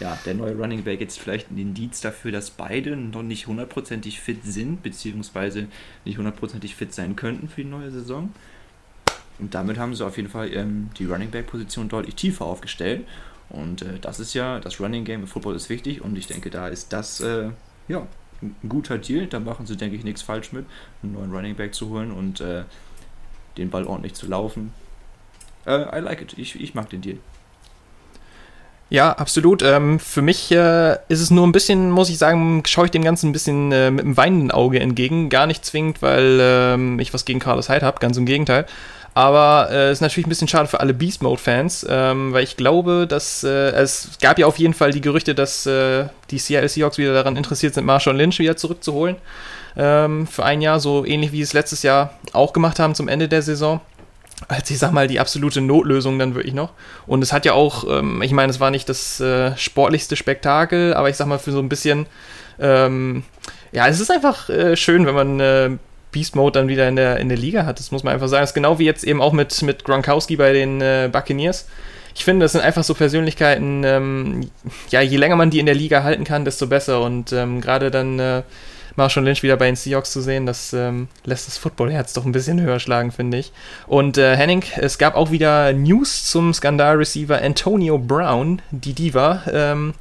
[0.00, 4.20] ja, der neue Running Back jetzt vielleicht ein Indiz dafür, dass beide noch nicht hundertprozentig
[4.20, 5.68] fit sind, beziehungsweise
[6.04, 8.30] nicht hundertprozentig fit sein könnten für die neue Saison.
[9.38, 13.06] Und damit haben sie auf jeden Fall ähm, die Running Back Position deutlich tiefer aufgestellt.
[13.48, 16.50] Und äh, das ist ja, das Running Game im Football ist wichtig und ich denke,
[16.50, 17.50] da ist das äh,
[17.88, 18.06] ja,
[18.42, 19.26] ein guter Deal.
[19.26, 20.66] Da machen sie, denke ich, nichts falsch mit,
[21.02, 22.64] einen neuen Running Back zu holen und äh,
[23.56, 24.72] den Ball ordentlich zu laufen.
[25.64, 26.34] Äh, I like it.
[26.36, 27.18] Ich, ich mag den Deal.
[28.88, 29.62] Ja, absolut.
[29.62, 33.02] Ähm, für mich äh, ist es nur ein bisschen, muss ich sagen, schaue ich dem
[33.02, 35.28] Ganzen ein bisschen äh, mit einem weinenden Auge entgegen.
[35.28, 38.64] Gar nicht zwingend, weil ähm, ich was gegen Carlos Hyde habe, ganz im Gegenteil.
[39.16, 42.56] Aber es äh, ist natürlich ein bisschen schade für alle Beast Mode-Fans, ähm, weil ich
[42.56, 46.68] glaube, dass äh, es gab ja auf jeden Fall die Gerüchte, dass äh, die Seattle
[46.68, 49.16] Seahawks wieder daran interessiert sind, Marshall Lynch wieder zurückzuholen.
[49.74, 53.26] Ähm, für ein Jahr, so ähnlich wie es letztes Jahr auch gemacht haben zum Ende
[53.26, 53.80] der Saison.
[54.48, 56.72] Als ich sag mal, die absolute Notlösung dann wirklich noch.
[57.06, 60.92] Und es hat ja auch, ähm, ich meine, es war nicht das äh, sportlichste Spektakel,
[60.94, 62.06] aber ich sag mal, für so ein bisschen,
[62.60, 63.22] ähm,
[63.72, 65.70] ja, es ist einfach äh, schön, wenn man äh,
[66.12, 67.78] Beast Mode dann wieder in der, in der Liga hat.
[67.78, 68.42] Das muss man einfach sagen.
[68.42, 71.66] Das ist genau wie jetzt eben auch mit, mit Gronkowski bei den äh, Buccaneers.
[72.14, 74.50] Ich finde, das sind einfach so Persönlichkeiten, ähm,
[74.88, 77.02] ja, je länger man die in der Liga halten kann, desto besser.
[77.02, 78.42] Und ähm, gerade dann äh,
[78.96, 82.32] Marshall Lynch wieder bei den Seahawks zu sehen, das ähm, lässt das Footballherz doch ein
[82.32, 83.52] bisschen höher schlagen, finde ich.
[83.86, 89.42] Und äh, Henning, es gab auch wieder News zum Skandal-Receiver Antonio Brown, die Diva.
[89.52, 89.94] Ähm,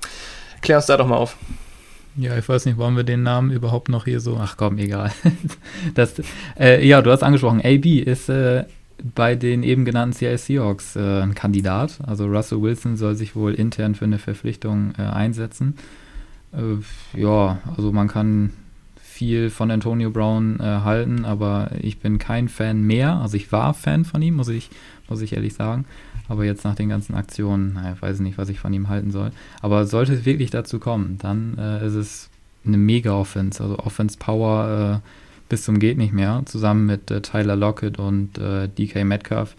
[0.61, 1.37] klär uns da doch mal auf.
[2.17, 4.37] Ja, ich weiß nicht, wollen wir den Namen überhaupt noch hier so?
[4.39, 5.11] Ach komm, egal.
[5.93, 6.13] das,
[6.57, 8.63] äh, ja, du hast angesprochen, AB ist äh,
[9.13, 11.99] bei den eben genannten CIS Seahawks äh, ein Kandidat.
[12.07, 15.75] Also Russell Wilson soll sich wohl intern für eine Verpflichtung äh, einsetzen.
[16.53, 18.51] Äh, ja, also man kann
[19.15, 23.13] viel von Antonio Brown äh, halten, aber ich bin kein Fan mehr.
[23.15, 24.69] Also ich war Fan von ihm, muss ich,
[25.07, 25.85] muss ich ehrlich sagen.
[26.27, 29.11] Aber jetzt nach den ganzen Aktionen, naja, weiß ich nicht, was ich von ihm halten
[29.11, 29.31] soll.
[29.61, 32.29] Aber sollte es wirklich dazu kommen, dann äh, ist es
[32.65, 35.09] eine Mega-Offense, also Offense-Power äh,
[35.47, 39.55] bis zum geht nicht mehr, zusammen mit äh, Tyler Lockett und äh, DK Metcalf.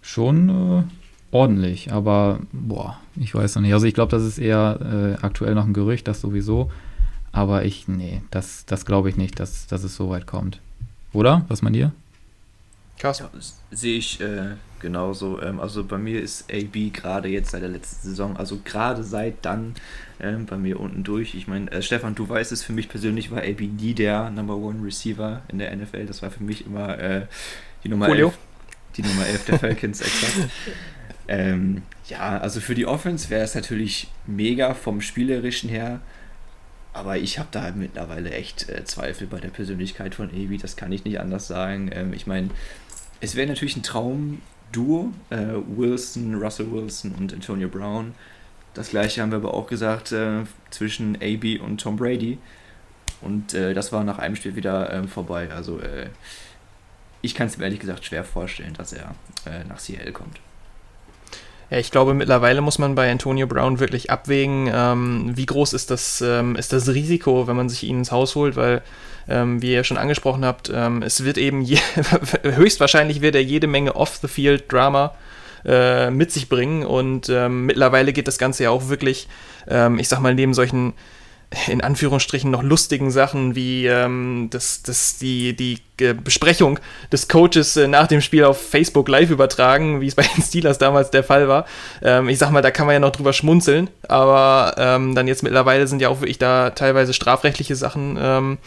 [0.00, 0.82] Schon äh,
[1.32, 3.74] ordentlich, aber boah, ich weiß noch nicht.
[3.74, 6.70] Also ich glaube, das ist eher äh, aktuell noch ein Gerücht, das sowieso.
[7.36, 10.58] Aber ich, nee, das, das glaube ich nicht, dass, dass es so weit kommt.
[11.12, 11.44] Oder?
[11.48, 11.92] Was meint ihr?
[12.98, 13.18] Krass.
[13.18, 13.30] Ja,
[13.70, 15.42] sehe ich äh, genauso.
[15.42, 19.44] Ähm, also bei mir ist AB gerade jetzt seit der letzten Saison, also gerade seit
[19.44, 19.74] dann
[20.18, 21.34] ähm, bei mir unten durch.
[21.34, 24.56] Ich meine, äh, Stefan, du weißt es, für mich persönlich war AB nie der Number
[24.56, 26.06] One Receiver in der NFL.
[26.06, 27.26] Das war für mich immer äh,
[27.84, 28.28] die Nummer Julio.
[28.28, 28.38] 11.
[28.96, 30.48] Die Nummer 11 der Falcons, exakt.
[31.28, 36.00] Ähm, ja, also für die Offense wäre es natürlich mega vom Spielerischen her.
[36.96, 40.58] Aber ich habe da mittlerweile echt äh, Zweifel bei der Persönlichkeit von AB.
[40.60, 41.90] Das kann ich nicht anders sagen.
[41.92, 42.48] Ähm, ich meine,
[43.20, 45.12] es wäre natürlich ein Traumduo.
[45.28, 45.36] Äh,
[45.76, 48.14] Wilson, Russell Wilson und Antonio Brown.
[48.72, 52.38] Das gleiche haben wir aber auch gesagt äh, zwischen AB und Tom Brady.
[53.20, 55.50] Und äh, das war nach einem Spiel wieder ähm, vorbei.
[55.50, 56.08] Also äh,
[57.20, 60.40] ich kann es mir ehrlich gesagt schwer vorstellen, dass er äh, nach CL kommt.
[61.70, 65.90] Ja, ich glaube, mittlerweile muss man bei Antonio Brown wirklich abwägen, ähm, wie groß ist
[65.90, 68.82] das, ähm, ist das Risiko, wenn man sich ihn ins Haus holt, weil,
[69.28, 71.78] ähm, wie ihr schon angesprochen habt, ähm, es wird eben, je,
[72.42, 75.14] höchstwahrscheinlich wird er jede Menge Off-the-Field-Drama
[75.64, 79.26] äh, mit sich bringen und ähm, mittlerweile geht das Ganze ja auch wirklich,
[79.66, 80.92] ähm, ich sag mal, neben solchen
[81.68, 86.80] in Anführungsstrichen noch lustigen Sachen wie ähm, das, das, die, die äh, Besprechung
[87.12, 90.78] des Coaches äh, nach dem Spiel auf Facebook live übertragen, wie es bei den Steelers
[90.78, 91.64] damals der Fall war.
[92.02, 95.44] Ähm, ich sag mal, da kann man ja noch drüber schmunzeln, aber ähm, dann jetzt
[95.44, 98.58] mittlerweile sind ja auch wirklich da teilweise strafrechtliche Sachen ähm,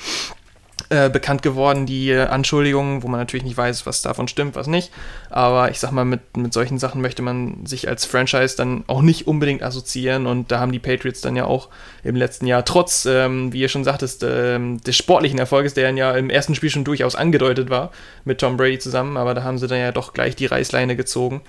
[0.89, 4.91] äh, bekannt geworden, die Anschuldigungen, wo man natürlich nicht weiß, was davon stimmt, was nicht.
[5.29, 9.01] Aber ich sag mal, mit, mit solchen Sachen möchte man sich als Franchise dann auch
[9.01, 10.25] nicht unbedingt assoziieren.
[10.25, 11.69] Und da haben die Patriots dann ja auch
[12.03, 16.11] im letzten Jahr, trotz, ähm, wie ihr schon sagtest, ähm, des sportlichen Erfolges, der ja
[16.13, 17.91] im ersten Spiel schon durchaus angedeutet war,
[18.25, 21.41] mit Tom Brady zusammen, aber da haben sie dann ja doch gleich die Reißleine gezogen.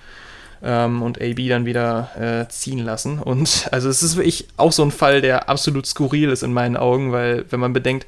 [0.62, 3.18] Ähm, und AB dann wieder äh, ziehen lassen.
[3.18, 6.76] Und also es ist wirklich auch so ein Fall, der absolut skurril ist in meinen
[6.76, 8.06] Augen, weil wenn man bedenkt,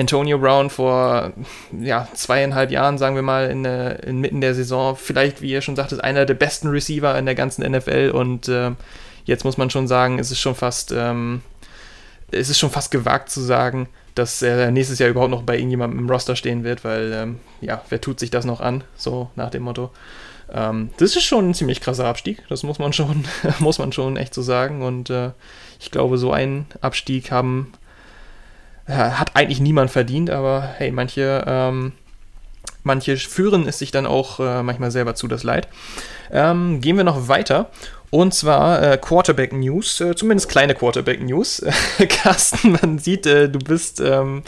[0.00, 1.32] Antonio Brown vor
[1.78, 5.92] ja, zweieinhalb Jahren, sagen wir mal, in, inmitten der Saison, vielleicht, wie ihr schon sagt,
[5.92, 8.70] ist einer der besten Receiver in der ganzen NFL und äh,
[9.26, 11.42] jetzt muss man schon sagen, es ist schon fast, ähm,
[12.30, 15.98] es ist schon fast gewagt zu sagen, dass er nächstes Jahr überhaupt noch bei irgendjemandem
[15.98, 19.50] im Roster stehen wird, weil, ähm, ja, wer tut sich das noch an, so nach
[19.50, 19.90] dem Motto.
[20.50, 23.26] Ähm, das ist schon ein ziemlich krasser Abstieg, das muss man schon,
[23.58, 24.82] muss man schon echt so sagen.
[24.82, 25.32] Und äh,
[25.78, 27.72] ich glaube, so einen Abstieg haben
[28.88, 31.92] hat eigentlich niemand verdient, aber hey, manche, ähm,
[32.82, 35.68] manche führen es sich dann auch äh, manchmal selber zu, das Leid.
[36.32, 37.70] Ähm, gehen wir noch weiter.
[38.10, 41.64] Und zwar äh, Quarterback News, äh, zumindest kleine Quarterback News.
[42.08, 44.42] Carsten, man sieht, äh, du bist, ähm,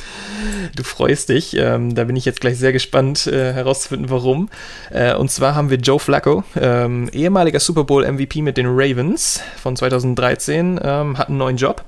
[0.74, 1.56] du freust dich.
[1.56, 4.50] Ähm, da bin ich jetzt gleich sehr gespannt äh, herauszufinden, warum.
[4.90, 9.40] Äh, und zwar haben wir Joe Flacco, ähm, ehemaliger Super Bowl MVP mit den Ravens
[9.62, 11.84] von 2013, ähm, hat einen neuen Job.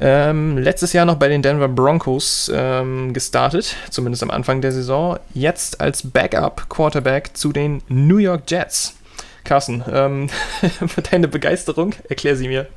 [0.00, 5.18] Ähm, letztes Jahr noch bei den Denver Broncos ähm, gestartet, zumindest am Anfang der Saison.
[5.34, 8.94] Jetzt als Backup-Quarterback zu den New York Jets.
[9.44, 10.28] Carsten, ähm,
[11.10, 12.68] deine Begeisterung, erklär sie mir.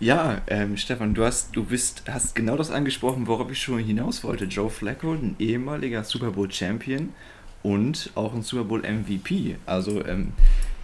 [0.00, 4.22] Ja, ähm, Stefan, du hast, du bist, hast genau das angesprochen, worauf ich schon hinaus
[4.22, 4.44] wollte.
[4.44, 7.14] Joe Flacco, ein ehemaliger Super Bowl Champion
[7.62, 9.56] und auch ein Super Bowl MVP.
[9.66, 10.32] Also ähm,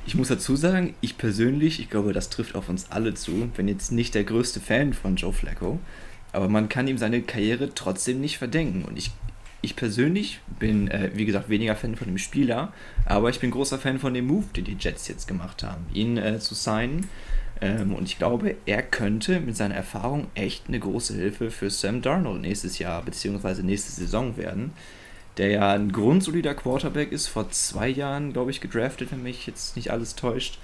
[0.07, 3.69] ich muss dazu sagen, ich persönlich, ich glaube, das trifft auf uns alle zu, bin
[3.69, 5.79] jetzt nicht der größte Fan von Joe Flacco,
[6.33, 8.85] aber man kann ihm seine Karriere trotzdem nicht verdenken.
[8.85, 9.13] Und ich,
[9.63, 12.73] ich persönlich bin, äh, wie gesagt, weniger Fan von dem Spieler,
[13.07, 16.19] aber ich bin großer Fan von dem Move, den die Jets jetzt gemacht haben, ihn
[16.19, 17.09] äh, zu signen.
[17.61, 22.03] Ähm, und ich glaube, er könnte mit seiner Erfahrung echt eine große Hilfe für Sam
[22.03, 23.63] Darnold nächstes Jahr bzw.
[23.63, 24.73] nächste Saison werden
[25.37, 29.77] der ja ein grundsolider Quarterback ist, vor zwei Jahren, glaube ich, gedraftet, wenn mich jetzt
[29.77, 30.59] nicht alles täuscht.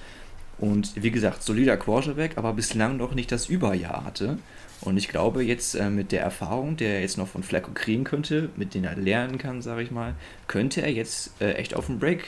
[0.58, 4.38] Und wie gesagt, solider Quarterback, aber bislang noch nicht das Überjahr hatte.
[4.82, 8.04] Und ich glaube, jetzt äh, mit der Erfahrung, der er jetzt noch von Flacco kriegen
[8.04, 10.14] könnte, mit denen er lernen kann, sage ich mal,
[10.46, 12.24] könnte er jetzt äh, echt auf den Break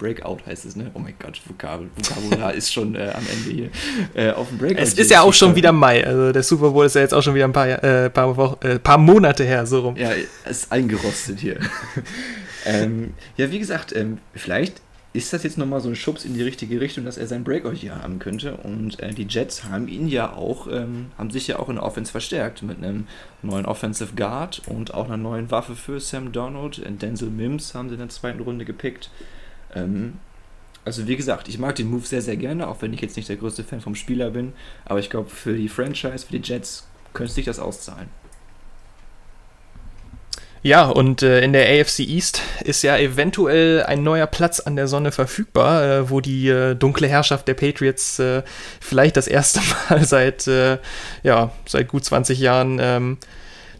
[0.00, 0.90] Breakout heißt es, ne?
[0.94, 3.70] Oh mein Gott, Vokabel, Vokabular ist schon äh, am Ende hier.
[4.14, 4.82] Äh, auf dem Breakout.
[4.82, 6.04] Es ist ja auch schon wieder Mai.
[6.04, 8.66] Also der Super Bowl ist ja jetzt auch schon wieder ein paar, äh, paar, Wochen,
[8.66, 9.96] äh, paar Monate her, so rum.
[9.96, 10.10] Ja,
[10.48, 11.60] ist eingerostet hier.
[12.64, 14.80] ähm, ja, wie gesagt, ähm, vielleicht
[15.12, 17.74] ist das jetzt nochmal so ein Schubs in die richtige Richtung, dass er sein Breakout
[17.74, 18.56] hier haben könnte.
[18.58, 21.84] Und äh, die Jets haben ihn ja auch, ähm, haben sich ja auch in der
[21.84, 23.06] Offense verstärkt mit einem
[23.42, 26.80] neuen Offensive Guard und auch einer neuen Waffe für Sam Donald.
[27.02, 29.10] Denzel Mims haben sie in der zweiten Runde gepickt.
[29.74, 30.14] Ähm,
[30.84, 33.28] also wie gesagt, ich mag den Move sehr, sehr gerne, auch wenn ich jetzt nicht
[33.28, 34.52] der größte Fan vom Spieler bin.
[34.84, 38.08] Aber ich glaube, für die Franchise, für die Jets, könnte sich das auszahlen.
[40.62, 44.88] Ja, und äh, in der AFC East ist ja eventuell ein neuer Platz an der
[44.88, 48.42] Sonne verfügbar, äh, wo die äh, dunkle Herrschaft der Patriots äh,
[48.78, 50.76] vielleicht das erste Mal seit, äh,
[51.22, 53.18] ja, seit gut 20 Jahren ähm,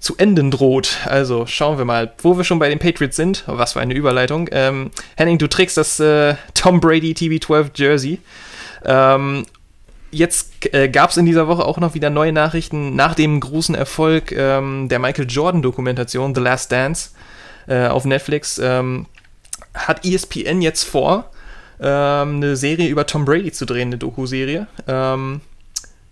[0.00, 0.98] zu enden droht.
[1.04, 3.44] Also schauen wir mal, wo wir schon bei den Patriots sind.
[3.46, 4.48] Was für eine Überleitung.
[4.50, 8.18] Ähm, Henning, du trägst das äh, Tom Brady TB12 Jersey.
[8.84, 9.46] Ähm,
[10.10, 13.74] jetzt äh, gab es in dieser Woche auch noch wieder neue Nachrichten nach dem großen
[13.74, 17.10] Erfolg ähm, der Michael Jordan-Dokumentation The Last Dance
[17.68, 18.58] äh, auf Netflix.
[18.58, 19.06] Ähm,
[19.74, 21.30] hat ESPN jetzt vor,
[21.78, 24.66] ähm, eine Serie über Tom Brady zu drehen, eine Doku-Serie.
[24.88, 25.42] Ähm,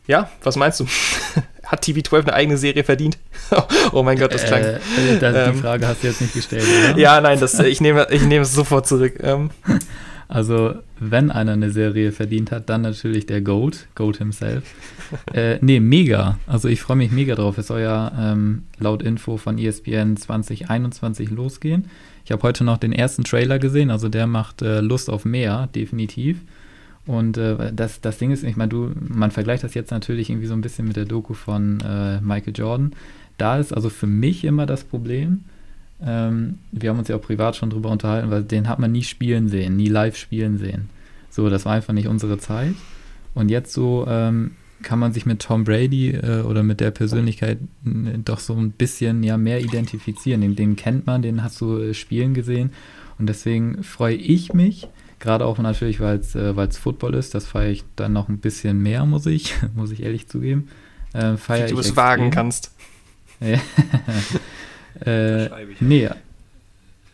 [0.06, 0.86] ja, was meinst du?
[1.68, 3.18] hat TV12 eine eigene Serie verdient?
[3.92, 4.62] oh mein Gott, das klang.
[4.62, 6.98] Äh, äh das, die ähm, Frage hast du jetzt nicht gestellt, oder?
[6.98, 9.18] ja, nein, das, ich, nehme, ich nehme es sofort zurück.
[9.22, 9.50] Ähm,
[10.28, 14.64] also, wenn einer eine Serie verdient hat, dann natürlich der Goat, Goat himself.
[15.34, 16.38] äh, nee, mega.
[16.46, 17.58] Also, ich freue mich mega drauf.
[17.58, 21.84] Es soll ja ähm, laut Info von ESPN 2021 losgehen.
[22.24, 25.68] Ich habe heute noch den ersten Trailer gesehen, also der macht äh, Lust auf mehr,
[25.74, 26.38] definitiv.
[27.08, 30.46] Und äh, das, das Ding ist, ich meine, du, man vergleicht das jetzt natürlich irgendwie
[30.46, 32.92] so ein bisschen mit der Doku von äh, Michael Jordan.
[33.38, 35.44] Da ist also für mich immer das Problem,
[36.04, 39.02] ähm, wir haben uns ja auch privat schon drüber unterhalten, weil den hat man nie
[39.02, 40.90] spielen sehen, nie live spielen sehen.
[41.30, 42.74] So, das war einfach nicht unsere Zeit.
[43.34, 44.50] Und jetzt so ähm,
[44.82, 48.72] kann man sich mit Tom Brady äh, oder mit der Persönlichkeit äh, doch so ein
[48.72, 50.42] bisschen ja mehr identifizieren.
[50.42, 52.70] Den, den kennt man, den hast du äh, spielen gesehen.
[53.18, 54.88] Und deswegen freue ich mich,
[55.20, 58.82] gerade auch natürlich, weil es äh, Football ist, das feiere ich dann noch ein bisschen
[58.82, 60.68] mehr, muss ich, muss ich ehrlich zugeben.
[61.12, 62.72] Äh, Wie du es wagen kannst.
[65.04, 65.48] Äh,
[65.80, 66.08] nee.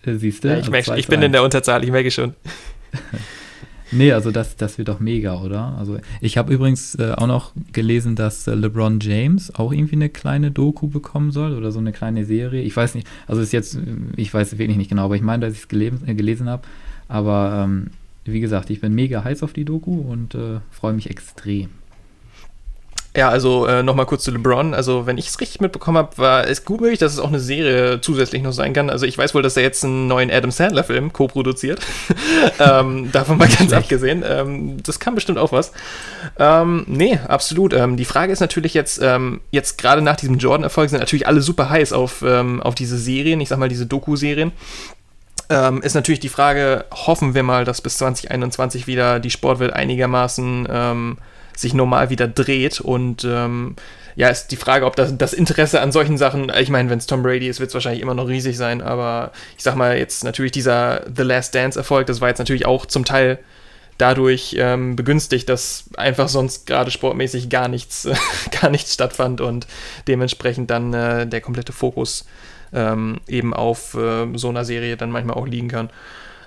[0.07, 0.49] Äh, Siehst du?
[0.49, 2.35] Ja, ich, also ich bin in der Unterzahl, ich merke schon.
[3.91, 5.77] nee, also das, das wird doch mega, oder?
[5.79, 10.09] Also ich habe übrigens äh, auch noch gelesen, dass äh, LeBron James auch irgendwie eine
[10.09, 12.63] kleine Doku bekommen soll oder so eine kleine Serie.
[12.63, 13.79] Ich weiß nicht, also ist jetzt,
[14.17, 16.63] ich weiß wirklich nicht genau, aber ich meine, dass ich es gelesen, äh, gelesen habe.
[17.09, 17.91] Aber ähm,
[18.25, 21.71] wie gesagt, ich bin mega heiß auf die Doku und äh, freue mich extrem.
[23.17, 24.75] Ja, also äh, nochmal kurz zu LeBron.
[24.75, 27.39] Also, wenn ich es richtig mitbekommen habe, war es gut möglich, dass es auch eine
[27.39, 28.91] Serie zusätzlich noch sein kann.
[28.91, 31.81] Also, ich weiß wohl, dass er jetzt einen neuen Adam Sandler-Film co-produziert.
[32.59, 34.25] ähm, davon mal ganz abgesehen.
[34.27, 35.71] Ähm, das kann bestimmt auch was.
[36.41, 37.73] Ähm, nee, absolut.
[37.73, 41.41] Ähm, die Frage ist natürlich jetzt, ähm, jetzt gerade nach diesem Jordan-Erfolg sind natürlich alle
[41.41, 44.51] super heiß auf, ähm, auf diese Serien, ich sag mal diese Doku-Serien.
[45.51, 50.67] Ähm, ist natürlich die Frage, hoffen wir mal, dass bis 2021 wieder die Sportwelt einigermaßen
[50.71, 51.19] ähm,
[51.57, 52.81] sich normal wieder dreht.
[52.81, 53.77] Und ähm,
[54.17, 57.07] ja, ist die Frage, ob das, das Interesse an solchen Sachen, ich meine, wenn es
[57.07, 60.25] Tom Brady ist, wird es wahrscheinlich immer noch riesig sein, aber ich sag mal, jetzt
[60.25, 63.39] natürlich dieser The Last Dance-Erfolg, das war jetzt natürlich auch zum Teil
[63.99, 68.09] dadurch ähm, begünstigt, dass einfach sonst gerade sportmäßig gar nichts,
[68.61, 69.67] gar nichts stattfand und
[70.09, 72.25] dementsprechend dann äh, der komplette Fokus
[72.75, 75.91] ähm, eben auf äh, so einer Serie dann manchmal auch liegen kann.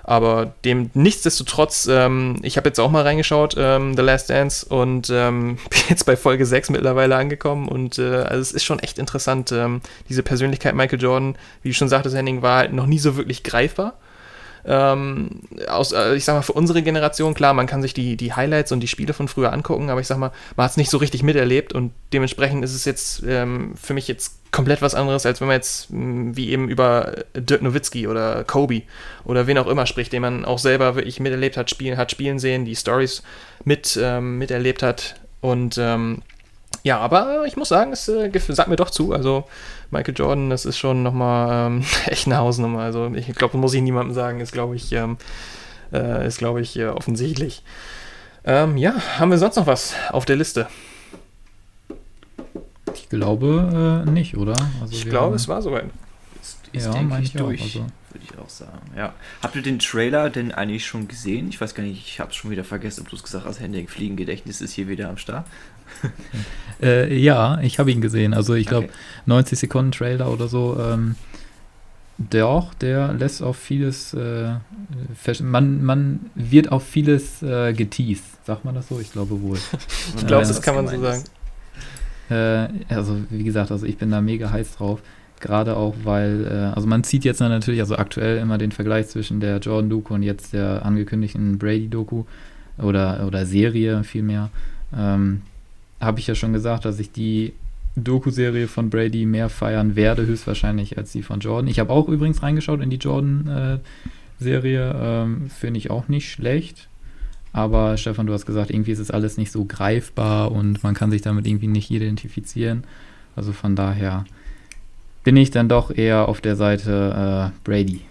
[0.08, 5.10] Aber dem nichtsdestotrotz, ähm, ich habe jetzt auch mal reingeschaut, ähm, The Last Dance, und
[5.12, 7.68] ähm, bin jetzt bei Folge 6 mittlerweile angekommen.
[7.68, 9.52] Und äh, also es ist schon echt interessant.
[9.52, 13.16] Ähm, diese Persönlichkeit Michael Jordan, wie du schon sagtest, Henning, war halt noch nie so
[13.18, 13.98] wirklich greifbar.
[14.64, 18.32] Ähm, aus, äh, ich sag mal, für unsere Generation, klar, man kann sich die, die
[18.32, 20.90] Highlights und die Spiele von früher angucken, aber ich sag mal, man hat es nicht
[20.90, 25.26] so richtig miterlebt und dementsprechend ist es jetzt ähm, für mich jetzt komplett was anderes,
[25.26, 28.82] als wenn man jetzt mm, wie eben über Dirk Nowitzki oder Kobe
[29.24, 32.38] oder wen auch immer spricht, den man auch selber wirklich miterlebt hat, spielen, hat spielen
[32.38, 33.22] sehen, die Stories
[33.64, 36.22] mit, ähm, miterlebt hat und ähm,
[36.82, 39.12] ja, aber ich muss sagen, es äh, sagt mir doch zu.
[39.12, 39.44] Also
[39.90, 42.80] Michael Jordan, das ist schon nochmal ähm, echt eine Hausnummer.
[42.80, 45.18] Also ich glaube, muss ich niemandem sagen, ist glaube ich, ähm,
[45.92, 47.62] äh, ist glaube ich äh, offensichtlich.
[48.44, 50.68] Ähm, ja, haben wir sonst noch was auf der Liste?
[52.94, 54.54] Ich glaube äh, nicht, oder?
[54.80, 55.84] Also ich glaube, es war soweit.
[56.40, 57.80] Ist, ist ja, denke ich, durch, also.
[58.10, 58.78] würde ich auch sagen.
[58.96, 59.14] Ja.
[59.42, 61.48] Habt ihr den Trailer denn eigentlich schon gesehen?
[61.48, 63.60] Ich weiß gar nicht, ich habe es schon wieder vergessen, ob du es gesagt hast,
[63.60, 65.46] Henning, Fliegengedächtnis ist hier wieder am Start.
[66.82, 68.34] äh, ja, ich habe ihn gesehen.
[68.34, 68.94] Also ich glaube, okay.
[69.26, 70.78] 90 Sekunden Trailer oder so.
[70.80, 71.16] Ähm,
[72.18, 74.54] der auch, der lässt auf vieles, äh,
[75.40, 78.98] man, man wird auf vieles äh, geteased, sagt man das so?
[78.98, 79.56] Ich glaube wohl.
[80.16, 81.22] ich glaube, das kann man so sagen.
[82.30, 85.00] Äh, also wie gesagt, also ich bin da mega heiß drauf.
[85.40, 89.40] Gerade auch, weil, äh, also man zieht jetzt natürlich, also aktuell immer den Vergleich zwischen
[89.40, 92.24] der Jordan-Doku und jetzt der angekündigten Brady-Doku
[92.78, 94.50] oder, oder Serie vielmehr.
[94.96, 95.42] Ähm,
[96.00, 97.52] Habe ich ja schon gesagt, dass ich die
[97.96, 101.68] Doku-Serie von Brady mehr feiern werde, höchstwahrscheinlich als die von Jordan.
[101.68, 103.80] Ich habe auch übrigens reingeschaut in die Jordan-Serie,
[104.90, 106.88] äh, ähm, finde ich auch nicht schlecht.
[107.52, 111.10] Aber Stefan, du hast gesagt, irgendwie ist es alles nicht so greifbar und man kann
[111.10, 112.84] sich damit irgendwie nicht identifizieren.
[113.36, 114.24] Also von daher
[115.24, 118.02] bin ich dann doch eher auf der Seite äh, Brady.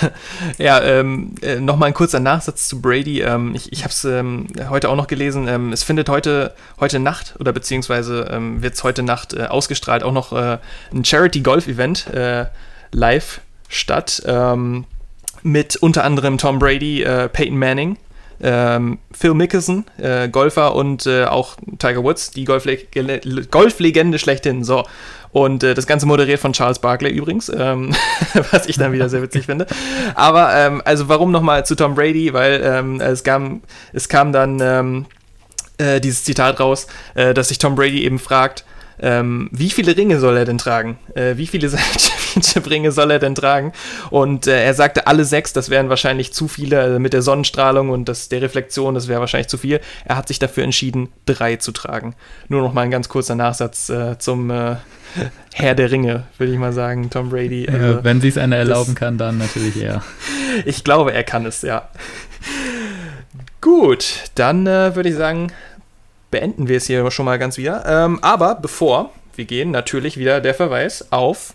[0.58, 3.20] ja, ähm, äh, nochmal ein kurzer Nachsatz zu Brady.
[3.20, 5.48] Ähm, ich ich habe es ähm, heute auch noch gelesen.
[5.48, 10.02] Ähm, es findet heute, heute Nacht oder beziehungsweise ähm, wird es heute Nacht äh, ausgestrahlt
[10.02, 10.58] auch noch äh,
[10.92, 12.46] ein Charity-Golf-Event äh,
[12.92, 14.22] live statt.
[14.26, 14.84] Ähm,
[15.42, 17.96] mit unter anderem Tom Brady, äh, Peyton Manning,
[18.42, 24.64] ähm, Phil Mickelson, äh, Golfer und äh, auch Tiger Woods, die Golflegende, schlechthin.
[24.64, 24.84] So.
[25.30, 27.94] Und äh, das Ganze moderiert von Charles Barkley übrigens, ähm,
[28.50, 29.66] was ich dann wieder sehr witzig finde.
[30.14, 32.32] Aber ähm, also warum nochmal zu Tom Brady?
[32.32, 33.62] Weil ähm, es, kam,
[33.92, 35.06] es kam dann ähm,
[35.78, 38.64] äh, dieses Zitat raus, äh, dass sich Tom Brady eben fragt,
[39.02, 40.96] ähm, wie viele Ringe soll er denn tragen?
[41.14, 43.72] Äh, wie viele Championship-Ringe soll er denn tragen?
[44.10, 47.90] Und äh, er sagte, alle sechs, das wären wahrscheinlich zu viele also mit der Sonnenstrahlung
[47.90, 49.80] und das, der Reflexion, das wäre wahrscheinlich zu viel.
[50.04, 52.14] Er hat sich dafür entschieden, drei zu tragen.
[52.48, 54.76] Nur noch mal ein ganz kurzer Nachsatz äh, zum äh,
[55.52, 57.68] Herr der Ringe, würde ich mal sagen, Tom Brady.
[57.68, 60.02] Also, wenn sich einer erlauben kann, dann natürlich er.
[60.64, 61.88] ich glaube, er kann es, ja.
[63.60, 65.52] Gut, dann äh, würde ich sagen,
[66.32, 67.84] beenden wir es hier schon mal ganz wieder.
[67.86, 71.54] Ähm, aber bevor wir gehen, natürlich wieder der Verweis auf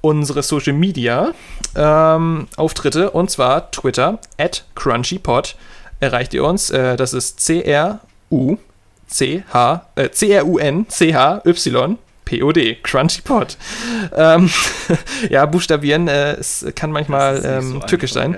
[0.00, 1.32] unsere Social Media
[1.76, 5.54] ähm, Auftritte und zwar Twitter at CrunchyPod
[6.00, 6.70] erreicht ihr uns.
[6.70, 8.56] Äh, das ist C-R-U
[9.06, 11.98] C-H äh, C-R-U-N-C-H-Y
[12.30, 13.56] P-O-D, CrunchyPod.
[14.14, 14.48] Ähm,
[15.30, 18.36] ja, buchstabieren, äh, es kann manchmal ähm, so türkisch sein.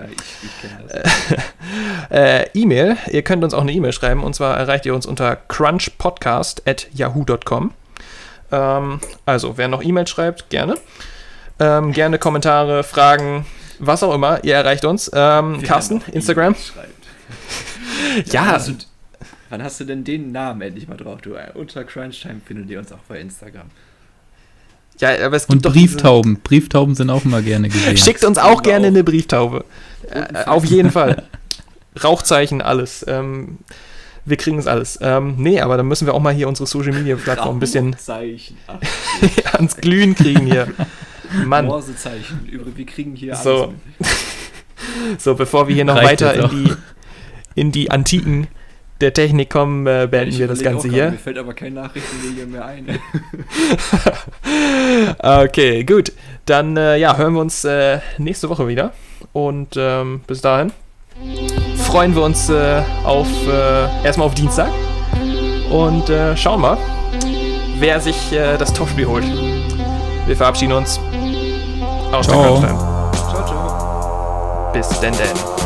[2.11, 5.05] Ja, äh, E-Mail, ihr könnt uns auch eine E-Mail schreiben und zwar erreicht ihr uns
[5.05, 7.72] unter crunchpodcast at yahoo.com.
[8.51, 10.76] Ähm, also, wer noch E-Mail schreibt, gerne.
[11.61, 13.45] Ähm, gerne Kommentare, Fragen,
[13.78, 15.11] was auch immer, ihr erreicht uns.
[15.12, 16.57] Ähm, Carsten, Instagram.
[18.24, 18.59] ja, ja
[19.53, 21.21] Wann hast du denn den Namen endlich mal drauf?
[21.21, 23.67] Du, äh, unter Crunchtime findet ihr uns auch bei Instagram.
[24.99, 26.41] Ja, aber es gibt Und Brieftauben.
[26.41, 27.95] Briefttauben sind auch immer gerne gesehen.
[27.99, 29.67] Schickt uns auch gerne eine Brieftaube.
[30.09, 31.25] Äh, auf jeden Fall.
[32.03, 33.05] Rauchzeichen, alles.
[33.07, 33.59] Ähm,
[34.25, 34.99] wir kriegen es alles.
[35.03, 37.95] Ähm, nee, aber dann müssen wir auch mal hier unsere Social Media Plattform ein bisschen
[39.53, 40.69] ans Glühen kriegen hier.
[41.45, 41.67] Mann.
[41.67, 42.49] Morsezeichen.
[42.75, 43.45] Wir kriegen hier alles.
[43.45, 43.75] So,
[45.19, 46.73] so bevor wir hier noch Reicht weiter in die,
[47.55, 48.49] in die antiken
[49.03, 51.11] der Technik kommen, äh, beenden wir das Ganze hier.
[51.11, 52.99] Mir fällt aber kein Nachrichtenwege mehr ein.
[55.45, 56.13] okay, gut.
[56.47, 58.93] Dann äh, ja, hören wir uns äh, nächste Woche wieder.
[59.33, 60.73] Und ähm, bis dahin
[61.77, 64.71] freuen wir uns äh, auf äh, erstmal auf Dienstag.
[65.71, 66.79] Und äh, schauen mal,
[67.79, 69.25] wer sich das Topspiel holt.
[70.27, 71.01] Wir verabschieden uns
[72.13, 72.61] aus ciao.
[72.61, 74.73] der Ciao, ciao.
[74.73, 75.62] Bis denn denn.